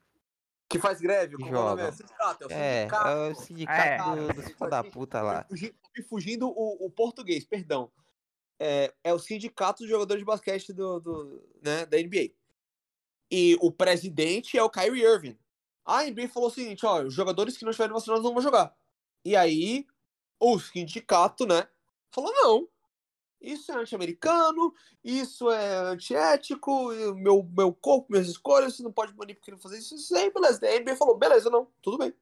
Que 0.68 0.78
faz 0.78 1.00
greve, 1.00 1.36
como 1.36 1.50
joga. 1.50 1.84
É? 1.84 1.92
Sindicato, 1.92 2.44
é, 2.44 2.46
o 2.46 2.48
sindicato. 2.48 3.08
É, 3.08 3.30
o 3.30 3.34
sindicato 3.34 4.18
é. 4.18 4.32
dos 4.32 4.44
filhos 4.46 4.70
da 4.70 4.84
puta 4.84 5.22
lá. 5.22 5.44
Fugindo, 5.44 5.74
fugindo 6.08 6.48
o, 6.48 6.86
o, 6.86 6.90
português, 6.90 7.44
perdão. 7.44 7.92
É, 8.58 8.92
é 9.04 9.12
o 9.12 9.18
sindicato 9.18 9.82
dos 9.82 9.90
jogadores 9.90 10.20
de 10.20 10.24
basquete 10.24 10.72
do, 10.72 11.00
do, 11.00 11.48
né, 11.62 11.84
da 11.86 11.98
NBA. 11.98 12.32
E 13.30 13.56
o 13.60 13.70
presidente 13.70 14.56
é 14.56 14.62
o 14.62 14.70
Kyrie 14.70 15.04
Irving. 15.04 15.38
A 15.84 16.04
NBA 16.04 16.28
falou 16.28 16.48
o 16.48 16.52
seguinte: 16.52 16.86
ó, 16.86 17.02
os 17.02 17.12
jogadores 17.14 17.56
que 17.56 17.64
não 17.64 17.70
estiverem 17.70 17.92
vacinados 17.92 18.24
não 18.24 18.32
vão 18.32 18.42
jogar. 18.42 18.74
E 19.24 19.36
aí, 19.36 19.86
o 20.40 20.58
sindicato, 20.58 21.46
né, 21.46 21.68
falou: 22.10 22.32
não, 22.32 22.68
isso 23.44 23.70
é 23.70 23.76
anti-americano, 23.76 24.72
isso 25.02 25.50
é 25.50 25.76
antiético, 25.76 26.88
meu, 27.14 27.42
meu 27.42 27.72
corpo, 27.72 28.06
minhas 28.10 28.28
escolhas, 28.28 28.74
você 28.74 28.82
não 28.82 28.92
pode 28.92 29.12
banir 29.12 29.36
porque 29.36 29.50
não 29.50 29.58
fazer 29.58 29.78
isso. 29.78 29.94
Isso 29.94 30.16
aí, 30.16 30.32
beleza. 30.32 30.60
A 30.66 30.80
NBA 30.80 30.96
falou, 30.96 31.16
beleza, 31.16 31.50
não, 31.50 31.68
tudo 31.82 31.98
bem. 31.98 32.14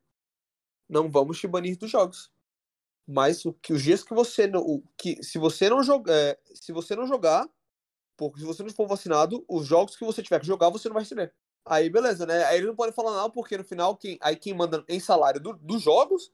Não 0.88 1.11
vamos 1.11 1.38
te 1.38 1.46
banir 1.46 1.78
dos 1.78 1.90
jogos. 1.90 2.30
Mas 3.06 3.44
o 3.44 3.52
que 3.52 3.72
os 3.72 3.82
dias 3.82 4.02
que 4.02 4.14
você 4.14 4.46
não. 4.46 4.61
O, 4.61 4.82
que, 4.96 5.22
se 5.22 5.38
você 5.38 5.68
não 5.68 5.82
jogar. 5.82 6.12
É, 6.12 6.38
se 6.54 6.72
você 6.72 6.94
não 6.94 7.06
jogar, 7.06 7.48
porque 8.16 8.40
se 8.40 8.46
você 8.46 8.62
não 8.62 8.70
for 8.70 8.87
vacinado, 8.87 9.44
os 9.48 9.66
jogos 9.66 9.96
que 9.96 10.04
você 10.04 10.22
tiver 10.22 10.40
que 10.40 10.46
jogar, 10.46 10.70
você 10.70 10.88
não 10.88 10.94
vai 10.94 11.02
receber. 11.02 11.35
Aí, 11.64 11.88
beleza, 11.88 12.26
né? 12.26 12.44
Aí 12.44 12.56
eles 12.56 12.68
não 12.68 12.76
podem 12.76 12.92
falar 12.92 13.12
nada, 13.12 13.30
porque 13.30 13.56
no 13.56 13.64
final, 13.64 13.96
quem, 13.96 14.18
aí 14.20 14.37
quem 14.37 14.54
manda 14.54 14.85
em 14.88 14.98
salário 14.98 15.40
do, 15.40 15.54
dos 15.54 15.82
jogos 15.82 16.32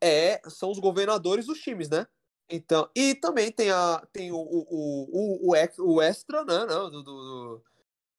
é, 0.00 0.40
são 0.48 0.70
os 0.70 0.78
governadores 0.78 1.46
dos 1.46 1.60
times, 1.60 1.88
né? 1.88 2.06
Então, 2.50 2.90
e 2.96 3.14
também 3.14 3.52
tem, 3.52 3.70
a, 3.70 4.04
tem 4.12 4.32
o, 4.32 4.36
o, 4.36 4.66
o, 4.68 5.48
o, 5.48 5.94
o 5.94 6.02
extra, 6.02 6.44
né? 6.44 6.66
Não, 6.66 6.90
do, 6.90 7.02
do, 7.02 7.62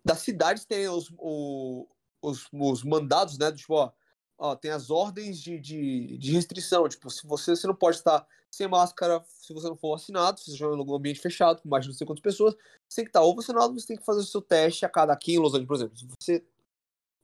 das 0.06 0.26
tem 0.65 0.88
os, 0.88 1.12
o, 1.17 1.86
os, 2.22 2.48
os 2.54 2.84
mandados, 2.84 3.38
né? 3.38 3.52
Do, 3.52 3.58
tipo, 3.58 3.74
ó, 3.74 3.91
ó, 4.38 4.56
tem 4.56 4.72
as 4.72 4.89
ordens 4.89 5.39
de, 5.39 5.60
de, 5.60 6.17
de, 6.17 6.32
restrição. 6.32 6.88
Tipo, 6.88 7.10
se 7.10 7.28
você, 7.28 7.56
você 7.56 7.67
não 7.67 7.76
pode 7.76 7.98
estar 7.98 8.26
sem 8.50 8.67
máscara 8.67 9.24
se 9.28 9.54
você 9.54 9.67
não 9.67 9.76
for 9.76 9.98
vacinado, 9.98 10.39
se 10.39 10.52
você 10.52 10.58
joga 10.58 10.78
num 10.78 10.96
ambiente 10.96 11.20
fechado, 11.20 11.62
com 11.62 11.67
mais 11.67 11.84
de 11.84 11.89
não 11.89 11.96
sei 11.96 12.08
quantas 12.08 12.24
pessoas, 12.24 12.56
você 12.88 12.98
tem 12.98 13.06
que 13.06 13.10
estar 13.10 13.22
ou 13.22 13.36
vacinado, 13.36 13.74
você 13.74 13.88
tem 13.88 13.98
que 13.98 14.06
fazer 14.06 14.22
o 14.22 14.26
seu 14.26 14.41
teste 14.41 14.86
a 14.86 14.89
cada 14.89 15.12
aqui 15.12 15.34
em 15.34 15.39
Los 15.39 15.54
Angeles, 15.54 15.67
por 15.67 15.76
exemplo. 15.76 15.98
Se 15.98 16.08
você, 16.08 16.46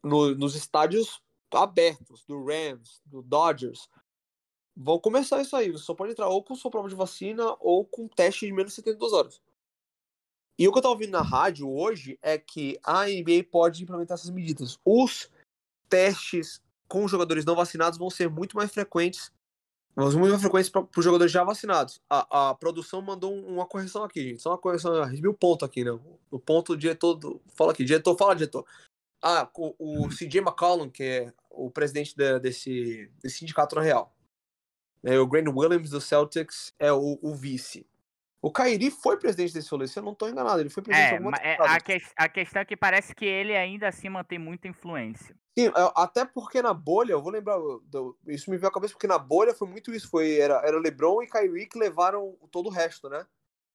no, 0.04 0.36
nos 0.36 0.56
estádios 0.56 1.22
abertos 1.54 2.26
do 2.26 2.44
Rams, 2.44 3.02
do 3.06 3.22
Dodgers, 3.22 3.90
vão 4.78 5.00
começar 5.00 5.42
isso 5.42 5.56
aí. 5.56 5.72
Você 5.72 5.84
só 5.84 5.96
pode 5.96 6.12
entrar 6.12 6.28
ou 6.28 6.44
com 6.44 6.56
sua 6.56 6.70
prova 6.70 6.88
de 6.88 6.96
vacina 6.96 7.56
ou 7.60 7.84
com 7.84 8.08
teste 8.08 8.46
de 8.46 8.54
menos 8.54 8.72
de 8.72 8.76
72 8.76 9.12
horas. 9.12 9.42
E 10.60 10.68
o 10.68 10.72
que 10.72 10.78
eu 10.78 10.82
tô 10.82 10.90
ouvindo 10.90 11.12
na 11.12 11.22
rádio 11.22 11.70
hoje 11.70 12.18
é 12.22 12.38
que 12.38 12.80
a 12.84 13.06
NBA 13.06 13.46
pode 13.52 13.84
implementar 13.84 14.16
essas 14.16 14.30
medidas. 14.30 14.80
Os 14.86 15.30
testes 15.90 16.62
com 16.88 17.08
jogadores 17.08 17.44
não 17.44 17.56
vacinados 17.56 17.98
vão 17.98 18.10
ser 18.10 18.30
muito 18.30 18.56
mais 18.56 18.72
frequentes. 18.72 19.32
Ser 19.96 20.18
muito 20.18 20.30
mais 20.30 20.42
frequentes 20.42 20.70
para 20.70 20.88
os 20.96 21.04
jogadores 21.04 21.32
já 21.32 21.44
vacinados. 21.44 22.00
A, 22.08 22.50
a 22.50 22.56
produção 22.56 23.02
mandou 23.02 23.34
uma 23.34 23.66
correção 23.66 24.04
aqui, 24.04 24.22
gente. 24.22 24.42
Só 24.42 24.52
uma 24.52 24.58
correção, 24.58 24.94
mil 25.10 25.34
ponto 25.34 25.66
aqui, 25.66 25.84
né? 25.84 25.92
O 26.30 26.40
ponto 26.40 26.74
o 26.74 26.78
diretor. 26.78 27.16
Do... 27.16 27.42
Fala 27.56 27.72
aqui, 27.72 27.84
diretor, 27.84 28.16
fala, 28.16 28.36
diretor. 28.36 28.66
Ah, 29.22 29.50
o, 29.56 30.06
o 30.06 30.10
CJ 30.10 30.40
McCollum, 30.40 30.90
que 30.90 31.04
é 31.04 31.34
o 31.50 31.72
presidente 31.72 32.16
de, 32.16 32.40
desse, 32.40 33.12
desse 33.22 33.40
sindicato 33.40 33.76
na 33.76 33.82
real 33.82 34.16
é, 35.08 35.18
o 35.18 35.26
Grant 35.26 35.48
Williams 35.48 35.90
do 35.90 36.02
Celtics 36.02 36.74
é 36.78 36.92
o, 36.92 37.18
o, 37.22 37.34
vice. 37.34 37.88
O 38.42 38.52
Kairi 38.52 38.92
foi 38.92 39.18
presidente 39.18 39.54
desse 39.54 39.72
rolê, 39.72 39.88
se 39.88 39.98
eu 39.98 40.04
não 40.04 40.12
estou 40.12 40.28
enganado. 40.28 40.60
Ele 40.60 40.70
foi 40.70 40.84
presidente 40.84 41.14
é, 41.14 41.18
alguma 41.18 41.38
é, 41.38 41.56
a, 41.62 41.80
que, 41.80 41.98
a 42.18 42.28
questão 42.28 42.62
é 42.62 42.66
que 42.66 42.76
parece 42.76 43.16
que 43.16 43.24
ele 43.24 43.56
ainda 43.56 43.88
assim 43.88 44.10
mantém 44.10 44.38
muita 44.38 44.68
influência. 44.68 45.34
Sim, 45.58 45.68
é, 45.68 45.74
até 45.96 46.26
porque 46.26 46.62
na 46.62 46.74
bolha, 46.74 47.14
eu 47.14 47.22
vou 47.22 47.32
lembrar, 47.32 47.58
isso 48.28 48.52
me 48.52 48.58
veio 48.58 48.68
à 48.68 48.74
cabeça 48.74 48.96
porque 48.96 49.08
na 49.08 49.18
bolha 49.18 49.54
foi 49.54 49.70
muito 49.70 49.94
isso. 49.94 50.10
Foi, 50.10 50.40
era, 50.40 50.56
era 50.66 50.78
LeBron 50.78 51.24
e 51.24 51.28
Kyrie 51.28 51.68
que 51.68 51.80
levaram 51.80 52.36
todo 52.52 52.68
o 52.68 52.72
resto, 52.72 53.08
né? 53.08 53.26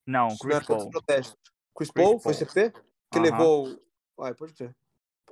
Não, 0.06 0.28
Chris 0.36 0.66
Paul. 0.66 0.90
Chris, 0.90 1.34
Chris 1.74 1.90
Paul 1.90 2.20
foi 2.20 2.34
CP? 2.34 2.74
Que 3.10 3.18
levou. 3.18 3.80
Ai, 4.20 4.34
pode 4.34 4.54
ser 4.54 4.74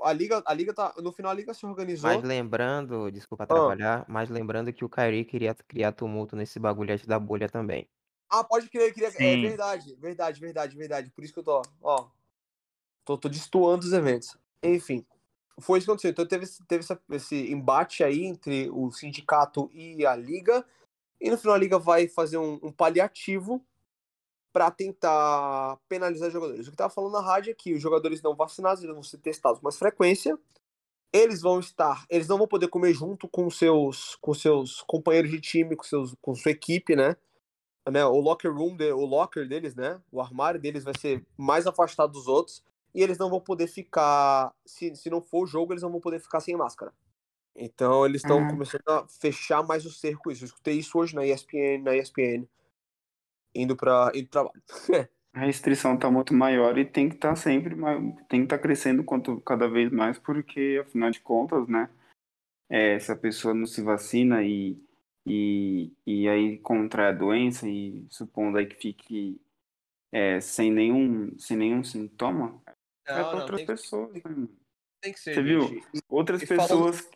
a 0.03 0.13
liga, 0.13 0.43
a 0.45 0.55
liga 0.55 0.73
tá. 0.73 0.95
No 0.99 1.13
final 1.13 1.33
a 1.33 1.35
liga 1.35 1.55
se 1.55 1.65
organizou. 1.67 2.11
Mas 2.11 2.23
lembrando, 2.23 3.11
desculpa 3.11 3.45
atrapalhar, 3.45 4.01
ah. 4.01 4.05
mas 4.09 4.29
lembrando 4.29 4.73
que 4.73 4.85
o 4.85 4.89
Kyrie 4.89 5.25
queria 5.25 5.55
criar 5.55 5.93
tumulto 5.93 6.37
nesse 6.37 6.59
bagulhete 6.59 7.07
da 7.07 7.19
bolha 7.19 7.49
também. 7.49 7.89
Ah, 8.29 8.45
pode 8.45 8.69
crer, 8.69 8.95
queria. 8.95 9.09
É 9.09 9.37
verdade, 9.49 9.97
verdade, 9.97 10.41
verdade, 10.41 10.77
verdade. 10.77 11.11
Por 11.11 11.25
isso 11.25 11.33
que 11.33 11.41
eu 11.41 11.45
tô, 11.45 11.63
ó. 11.83 12.09
Tô, 13.05 13.19
tô 13.19 13.29
destoando 13.29 13.85
os 13.85 13.93
eventos. 13.93 14.37
Enfim. 14.63 15.05
Foi 15.59 15.79
isso 15.79 15.87
que 15.87 15.91
aconteceu. 15.91 16.11
Então 16.11 16.27
teve, 16.27 16.47
teve 16.69 16.85
essa, 16.85 17.01
esse 17.11 17.51
embate 17.51 18.05
aí 18.05 18.25
entre 18.25 18.71
o 18.71 18.91
sindicato 18.93 19.69
e 19.73 20.07
a 20.07 20.15
liga. 20.15 20.65
E 21.21 21.29
no 21.31 21.37
final 21.37 21.55
a 21.55 21.59
liga 21.59 21.79
vai 21.79 22.09
fazer 22.09 22.39
um, 22.39 22.59
um 22.63 22.73
paliativo 22.73 23.65
para 24.53 24.71
tentar 24.71 25.79
penalizar 25.89 26.31
jogadores. 26.31 26.67
O 26.67 26.71
que 26.71 26.75
estava 26.75 26.93
falando 26.93 27.13
na 27.13 27.21
rádio 27.21 27.51
é 27.51 27.55
que 27.55 27.73
os 27.73 27.81
jogadores 27.81 28.23
não 28.23 28.35
vacinados 28.35 28.83
eles 28.83 28.95
vão 28.95 29.03
ser 29.03 29.19
testados 29.19 29.61
com 29.61 29.65
mais 29.65 29.77
frequência. 29.77 30.39
Eles 31.13 31.41
vão 31.41 31.59
estar, 31.59 32.05
eles 32.09 32.29
não 32.29 32.39
vão 32.39 32.47
poder 32.47 32.69
comer 32.69 32.93
junto 32.93 33.27
com 33.29 33.51
seus 33.51 34.17
com 34.21 34.33
seus 34.33 34.81
companheiros 34.83 35.31
de 35.31 35.41
time, 35.41 35.75
com 35.75 35.83
seus 35.83 36.15
com 36.21 36.35
sua 36.35 36.53
equipe, 36.53 36.95
né? 36.95 37.17
né? 37.91 38.05
O 38.05 38.21
locker 38.21 38.53
room, 38.53 38.77
de, 38.77 38.93
o 38.93 39.05
locker 39.05 39.49
deles, 39.49 39.75
né? 39.75 40.01
O 40.11 40.21
armário 40.21 40.61
deles 40.61 40.85
vai 40.85 40.95
ser 40.99 41.25
mais 41.37 41.67
afastado 41.67 42.13
dos 42.13 42.29
outros 42.29 42.63
e 42.95 43.03
eles 43.03 43.19
não 43.19 43.31
vão 43.31 43.41
poder 43.41 43.67
ficar, 43.67 44.53
se, 44.65 44.95
se 44.97 45.09
não 45.09 45.23
for 45.23 45.45
o 45.45 45.47
jogo, 45.47 45.73
eles 45.73 45.83
não 45.83 45.91
vão 45.91 46.01
poder 46.01 46.21
ficar 46.21 46.41
sem 46.41 46.57
máscara. 46.57 46.93
Então 47.55 48.05
eles 48.07 48.23
estão 48.23 48.39
uhum. 48.39 48.49
começando 48.49 48.89
a 48.89 49.07
fechar 49.09 49.63
mais 49.63 49.85
o 49.85 49.91
cerco 49.91 50.31
isso. 50.31 50.45
Eu 50.45 50.47
escutei 50.47 50.75
isso 50.75 50.99
hoje 50.99 51.15
na 51.15 51.27
ESPN, 51.27 51.83
na 51.83 51.97
ESPN 51.97 52.47
indo 53.55 53.77
para 53.77 54.11
indo 54.15 54.29
trabalho. 54.29 54.63
a 55.33 55.41
restrição 55.41 55.95
está 55.95 56.11
muito 56.11 56.35
maior 56.35 56.77
e 56.77 56.85
tem 56.85 57.09
que 57.09 57.15
estar 57.15 57.31
tá 57.31 57.37
sempre 57.37 57.77
tem 58.29 58.41
que 58.41 58.47
estar 58.47 58.57
tá 58.57 58.59
crescendo 58.59 59.05
quanto 59.05 59.41
cada 59.41 59.69
vez 59.69 59.91
mais 59.91 60.19
porque 60.19 60.83
afinal 60.85 61.11
de 61.11 61.21
contas 61.21 61.69
né 61.69 61.89
é, 62.69 62.99
se 62.99 63.11
a 63.13 63.17
pessoa 63.17 63.55
não 63.55 63.67
se 63.67 63.81
vacina 63.83 64.43
e, 64.43 64.77
e, 65.27 65.93
e 66.07 66.29
aí 66.29 66.59
contrai 66.59 67.09
a 67.09 67.17
doença 67.17 67.69
e 67.69 68.05
supondo 68.09 68.59
aí 68.59 68.67
que 68.67 68.77
fique 68.77 69.41
é, 70.13 70.41
sem 70.41 70.73
nenhum 70.73 71.39
sem 71.39 71.57
nenhum 71.57 71.85
sintoma 71.85 72.61
é 73.07 73.15
para 73.15 73.37
outras 73.37 73.63
pessoas 73.63 74.13
que, 74.13 74.29
né? 74.29 74.49
tem 75.01 75.13
que 75.13 75.21
ser 75.21 75.35
você 75.35 75.43
viu 75.43 75.81
outras 76.09 76.45
pessoas 76.45 77.09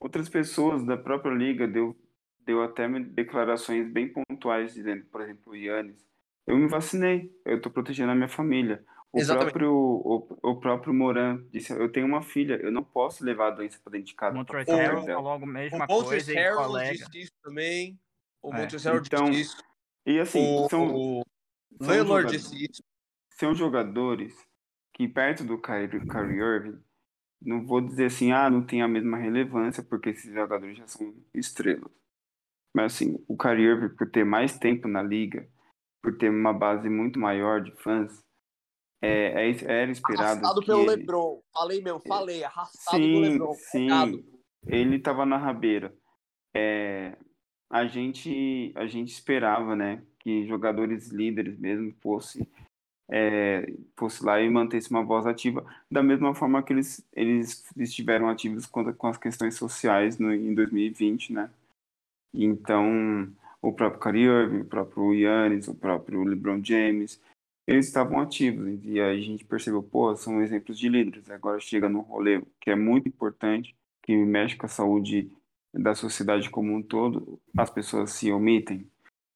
outras 0.00 0.28
pessoas 0.28 0.84
da 0.84 0.96
própria 0.96 1.32
liga 1.32 1.68
deu 1.68 1.96
deu 2.46 2.62
até 2.62 2.88
declarações 2.88 3.90
bem 3.92 4.08
pontuais 4.08 4.72
dizendo, 4.72 5.04
por 5.06 5.20
exemplo, 5.20 5.52
o 5.52 5.56
Yannis, 5.56 6.06
eu 6.46 6.56
me 6.56 6.68
vacinei, 6.68 7.34
eu 7.44 7.56
estou 7.56 7.72
protegendo 7.72 8.12
a 8.12 8.14
minha 8.14 8.28
família. 8.28 8.84
O 9.12 9.18
Exatamente. 9.18 9.52
próprio 9.52 9.72
o, 9.72 10.38
o, 10.42 10.60
próprio 10.60 10.94
Moran 10.94 11.44
disse, 11.50 11.72
eu 11.72 11.90
tenho 11.90 12.06
uma 12.06 12.22
filha, 12.22 12.54
eu 12.62 12.70
não 12.70 12.84
posso 12.84 13.24
levar 13.24 13.48
a 13.48 13.50
doença 13.50 13.80
para 13.82 13.92
dentro 13.92 14.06
de 14.06 14.14
casa. 14.14 14.36
Montrezl 14.36 14.72
Harrell 14.72 15.04
falou 15.04 15.32
a 15.32 15.38
mesma 15.38 15.84
o 15.84 16.04
coisa 16.04 16.32
e 16.32 16.54
colega. 16.54 16.92
disse 16.92 17.20
isso 17.20 17.32
também. 17.42 17.98
O 18.42 18.52
é. 18.52 18.60
Montrezl 18.60 18.96
então, 18.96 19.30
disse 19.30 19.42
isso. 19.42 19.64
E 20.04 20.20
assim, 20.20 20.56
o, 20.56 20.68
são, 20.68 20.94
o 20.94 21.24
são 21.82 22.24
disse 22.26 22.64
isso. 22.64 22.82
São 23.30 23.54
jogadores 23.54 24.34
que 24.92 25.08
perto 25.08 25.44
do 25.44 25.60
Kyrie, 25.60 26.06
Kyrie 26.06 26.38
Irving 26.38 26.80
não 27.42 27.66
vou 27.66 27.80
dizer 27.80 28.06
assim, 28.06 28.32
ah, 28.32 28.48
não 28.48 28.64
tem 28.64 28.82
a 28.82 28.88
mesma 28.88 29.18
relevância, 29.18 29.82
porque 29.82 30.10
esses 30.10 30.32
jogadores 30.32 30.76
já 30.76 30.86
são 30.86 31.14
estrelas. 31.34 31.90
Mas 32.76 32.92
assim, 32.92 33.18
o 33.26 33.38
Kyrie 33.38 33.64
Irving, 33.64 33.96
por 33.96 34.06
ter 34.10 34.22
mais 34.22 34.58
tempo 34.58 34.86
na 34.86 35.02
liga, 35.02 35.48
por 36.02 36.14
ter 36.18 36.28
uma 36.28 36.52
base 36.52 36.90
muito 36.90 37.18
maior 37.18 37.62
de 37.62 37.72
fãs, 37.72 38.22
é, 39.00 39.48
é, 39.48 39.64
era 39.64 39.90
esperado 39.90 40.40
Arrastado 40.44 40.62
pelo 40.62 40.82
ele... 40.82 40.96
LeBron. 40.96 41.40
Falei 41.54 41.82
mesmo, 41.82 42.02
falei. 42.06 42.44
Arrastado 42.44 42.98
sim, 42.98 43.12
pelo 43.12 43.20
LeBron. 43.20 43.54
Sim, 43.54 43.86
Pegado. 43.86 44.24
ele 44.66 44.96
estava 44.96 45.24
na 45.24 45.38
rabeira. 45.38 45.94
É, 46.54 47.16
a 47.70 47.86
gente 47.86 48.72
a 48.76 48.86
gente 48.86 49.10
esperava, 49.10 49.74
né, 49.74 50.02
que 50.18 50.46
jogadores 50.46 51.08
líderes 51.08 51.58
mesmo 51.58 51.94
fosse 52.02 52.46
é, 53.10 53.72
fosse 53.96 54.22
lá 54.22 54.38
e 54.38 54.50
mantesse 54.50 54.90
uma 54.90 55.02
voz 55.02 55.24
ativa, 55.24 55.64
da 55.90 56.02
mesma 56.02 56.34
forma 56.34 56.62
que 56.62 56.74
eles 56.74 57.02
eles 57.14 57.64
estiveram 57.74 58.28
ativos 58.28 58.66
com, 58.66 58.92
com 58.92 59.06
as 59.06 59.16
questões 59.16 59.54
sociais 59.54 60.18
no, 60.18 60.30
em 60.30 60.52
2020, 60.52 61.32
né? 61.32 61.50
Então, 62.34 63.32
o 63.62 63.72
próprio 63.72 64.00
Kyrie 64.00 64.24
Irving, 64.26 64.60
o 64.60 64.64
próprio 64.64 65.14
Yannis, 65.14 65.68
o 65.68 65.74
próprio 65.74 66.22
LeBron 66.24 66.62
James, 66.62 67.20
eles 67.66 67.86
estavam 67.86 68.20
ativos 68.20 68.78
e 68.84 69.00
aí 69.00 69.18
a 69.18 69.20
gente 69.20 69.44
percebeu, 69.44 69.82
pô, 69.82 70.14
são 70.16 70.40
exemplos 70.40 70.78
de 70.78 70.88
líderes. 70.88 71.30
Agora 71.30 71.58
chega 71.58 71.88
no 71.88 72.00
rolê 72.00 72.42
que 72.60 72.70
é 72.70 72.76
muito 72.76 73.08
importante, 73.08 73.74
que 74.02 74.16
mexe 74.16 74.56
com 74.56 74.66
a 74.66 74.68
saúde 74.68 75.30
da 75.74 75.94
sociedade 75.94 76.48
como 76.48 76.74
um 76.74 76.82
todo, 76.82 77.40
as 77.56 77.68
pessoas 77.68 78.12
se 78.12 78.30
omitem. 78.30 78.88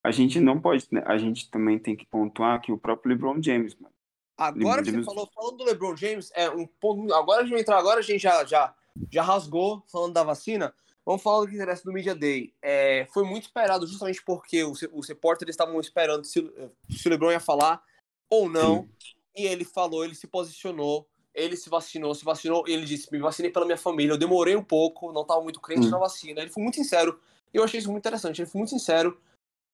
A 0.02 0.10
gente 0.10 0.40
não 0.40 0.60
pode, 0.60 0.86
né? 0.90 1.02
a 1.04 1.18
gente 1.18 1.50
também 1.50 1.78
tem 1.78 1.94
que 1.94 2.06
pontuar 2.06 2.60
que 2.60 2.72
o 2.72 2.78
próprio 2.78 3.10
LeBron 3.10 3.42
James, 3.42 3.74
mano. 3.74 3.92
Agora 4.38 4.80
que 4.80 4.86
você 4.86 4.92
James- 4.92 5.06
falou, 5.06 5.28
falando 5.34 5.58
do 5.58 5.64
LeBron 5.64 5.94
James, 5.94 6.32
é 6.34 6.48
um 6.48 6.66
ponto. 6.66 7.12
Agora 7.12 7.42
a 7.42 7.44
gente 7.44 7.60
entrar, 7.60 7.78
agora 7.78 7.98
a 7.98 8.02
gente 8.02 8.22
já, 8.22 8.42
já, 8.46 8.74
já 9.10 9.22
rasgou 9.22 9.84
falando 9.92 10.14
da 10.14 10.24
vacina. 10.24 10.72
Vamos 11.06 11.22
falar 11.22 11.40
do 11.40 11.48
que 11.48 11.54
interessa 11.54 11.82
do 11.84 11.92
Media 11.92 12.14
Day. 12.14 12.52
É, 12.62 13.06
foi 13.12 13.24
muito 13.24 13.44
esperado, 13.44 13.86
justamente 13.86 14.22
porque 14.22 14.62
os, 14.64 14.80
os 14.92 15.08
repórteres 15.08 15.54
estavam 15.54 15.80
esperando 15.80 16.24
se, 16.24 16.40
o- 16.40 16.70
se 16.90 17.06
o 17.08 17.10
LeBron 17.10 17.32
ia 17.32 17.40
falar 17.40 17.82
ou 18.30 18.48
não. 18.48 18.88
E 19.36 19.46
ele 19.46 19.64
falou, 19.64 20.04
ele 20.04 20.14
se 20.14 20.26
posicionou, 20.26 21.08
ele 21.34 21.56
se 21.56 21.70
vacinou, 21.70 22.14
se 22.14 22.24
vacinou. 22.24 22.64
Ele 22.68 22.84
disse: 22.84 23.10
Me 23.10 23.18
vacinei 23.18 23.50
pela 23.50 23.64
minha 23.64 23.78
família. 23.78 24.12
Eu 24.12 24.18
demorei 24.18 24.54
um 24.56 24.62
pouco, 24.62 25.12
não 25.12 25.22
estava 25.22 25.40
muito 25.40 25.60
crente 25.60 25.86
Hum. 25.86 25.90
na 25.90 25.98
vacina. 25.98 26.40
Ele 26.40 26.50
foi 26.50 26.62
muito 26.62 26.74
sincero. 26.76 27.18
E 27.52 27.56
eu 27.56 27.64
achei 27.64 27.78
isso 27.80 27.90
muito 27.90 28.02
interessante. 28.02 28.42
Ele 28.42 28.50
foi 28.50 28.58
muito 28.58 28.70
sincero. 28.70 29.18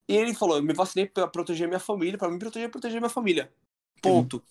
E 0.09 0.17
ele 0.17 0.33
falou: 0.35 0.57
Eu 0.59 0.63
me 0.63 0.73
vacinei 0.75 1.07
para 1.07 1.27
proteger 1.27 1.67
minha 1.67 1.81
família, 1.81 2.17
para 2.19 2.31
me 2.31 2.39
proteger, 2.39 2.71
proteger 2.71 3.01
minha 3.01 3.11
família. 3.11 3.53
Ponto. 4.01 4.43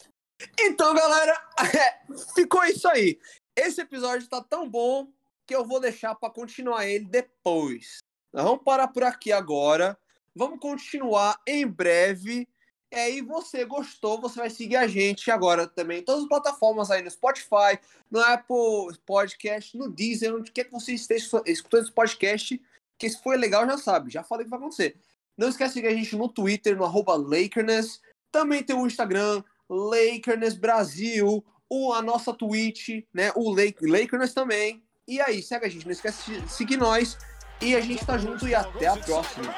Então, 0.59 0.93
galera, 0.93 1.33
ficou 2.35 2.63
isso 2.65 2.87
aí. 2.89 3.17
Esse 3.55 3.81
episódio 3.81 4.27
tá 4.27 4.43
tão 4.43 4.69
bom 4.69 5.07
que 5.45 5.55
eu 5.55 5.65
vou 5.65 5.79
deixar 5.79 6.15
para 6.15 6.29
continuar 6.29 6.87
ele 6.87 7.05
depois. 7.05 7.99
Nós 8.33 8.43
vamos 8.43 8.63
parar 8.63 8.87
por 8.87 9.03
aqui 9.03 9.31
agora. 9.31 9.97
Vamos 10.35 10.59
continuar 10.59 11.39
em 11.47 11.65
breve. 11.65 12.47
E 12.91 12.95
aí, 12.95 13.21
você 13.21 13.65
gostou, 13.65 14.21
você 14.21 14.39
vai 14.39 14.49
seguir 14.49 14.75
a 14.75 14.87
gente 14.87 15.29
agora 15.31 15.67
também. 15.67 16.03
Todas 16.03 16.23
as 16.23 16.29
plataformas 16.29 16.91
aí 16.91 17.01
no 17.01 17.09
Spotify, 17.09 17.79
no 18.09 18.19
Apple 18.19 18.97
Podcast, 19.05 19.77
no 19.77 19.89
Deezer, 19.89 20.35
onde 20.35 20.51
quer 20.51 20.65
que 20.65 20.71
você 20.71 20.93
esteja 20.93 21.25
escutando 21.45 21.83
esse 21.83 21.91
podcast. 21.91 22.61
Que 22.97 23.09
se 23.09 23.21
for 23.21 23.37
legal, 23.37 23.65
já 23.65 23.77
sabe. 23.77 24.11
Já 24.11 24.23
falei 24.23 24.45
que 24.45 24.49
vai 24.49 24.59
acontecer. 24.59 24.97
Não 25.37 25.49
esquece 25.49 25.73
de 25.73 25.81
seguir 25.81 25.87
a 25.93 25.97
gente 25.97 26.15
no 26.15 26.29
Twitter, 26.29 26.77
no 26.77 26.85
arroba 26.85 27.15
Lakerness. 27.15 28.01
Também 28.31 28.63
tem 28.63 28.75
o 28.75 28.87
Instagram, 28.87 29.43
Lakerness 29.69 30.55
Brasil, 30.55 31.43
o, 31.69 31.93
a 31.93 32.01
nossa 32.01 32.33
Twitch, 32.33 33.03
né? 33.13 33.31
O 33.35 33.51
Lake, 33.51 33.85
Lakerness 33.85 34.33
também. 34.33 34.84
E 35.07 35.21
aí, 35.21 35.39
segue 35.43 35.67
a 35.67 35.69
gente, 35.69 35.85
não 35.85 35.91
esquece 35.91 36.41
de 36.41 36.51
seguir 36.51 36.77
nós. 36.77 37.15
E 37.61 37.75
a 37.75 37.81
gente 37.81 38.03
tá 38.03 38.17
junto 38.17 38.47
e 38.47 38.55
até 38.55 38.87
a 38.87 38.97
próxima. 38.97 39.53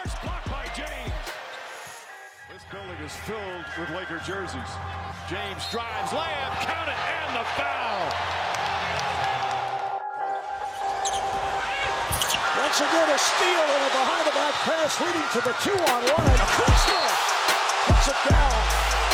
Building 2.70 3.00
is 3.06 3.16
filled 3.24 3.64
with 3.80 3.90
Laker 3.96 4.20
jerseys. 4.26 4.70
James 5.30 5.64
drives, 5.72 6.12
layup, 6.12 6.52
count 6.68 6.90
it, 6.90 7.00
and 7.00 7.32
the 7.40 7.46
foul. 7.56 8.12
Once 12.60 12.82
again, 12.82 13.10
a 13.10 13.18
steal 13.18 13.64
and 13.72 13.84
a 13.86 13.92
behind-the-back 13.96 14.54
pass 14.68 15.00
leading 15.00 15.28
to 15.32 15.40
the 15.48 15.54
two-on-one, 15.64 16.28
and 16.28 16.44
Kuzma 16.60 17.04
puts 17.88 18.08
it 18.10 18.20
down. 18.30 19.07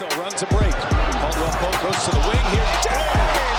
Caruso 0.00 0.20
runs 0.22 0.42
a 0.42 0.46
break. 0.46 0.72
Caldwell 0.72 1.52
Pope 1.52 1.82
goes 1.82 2.04
to 2.04 2.10
the 2.12 2.20
wing 2.20 2.44
here. 2.52 3.49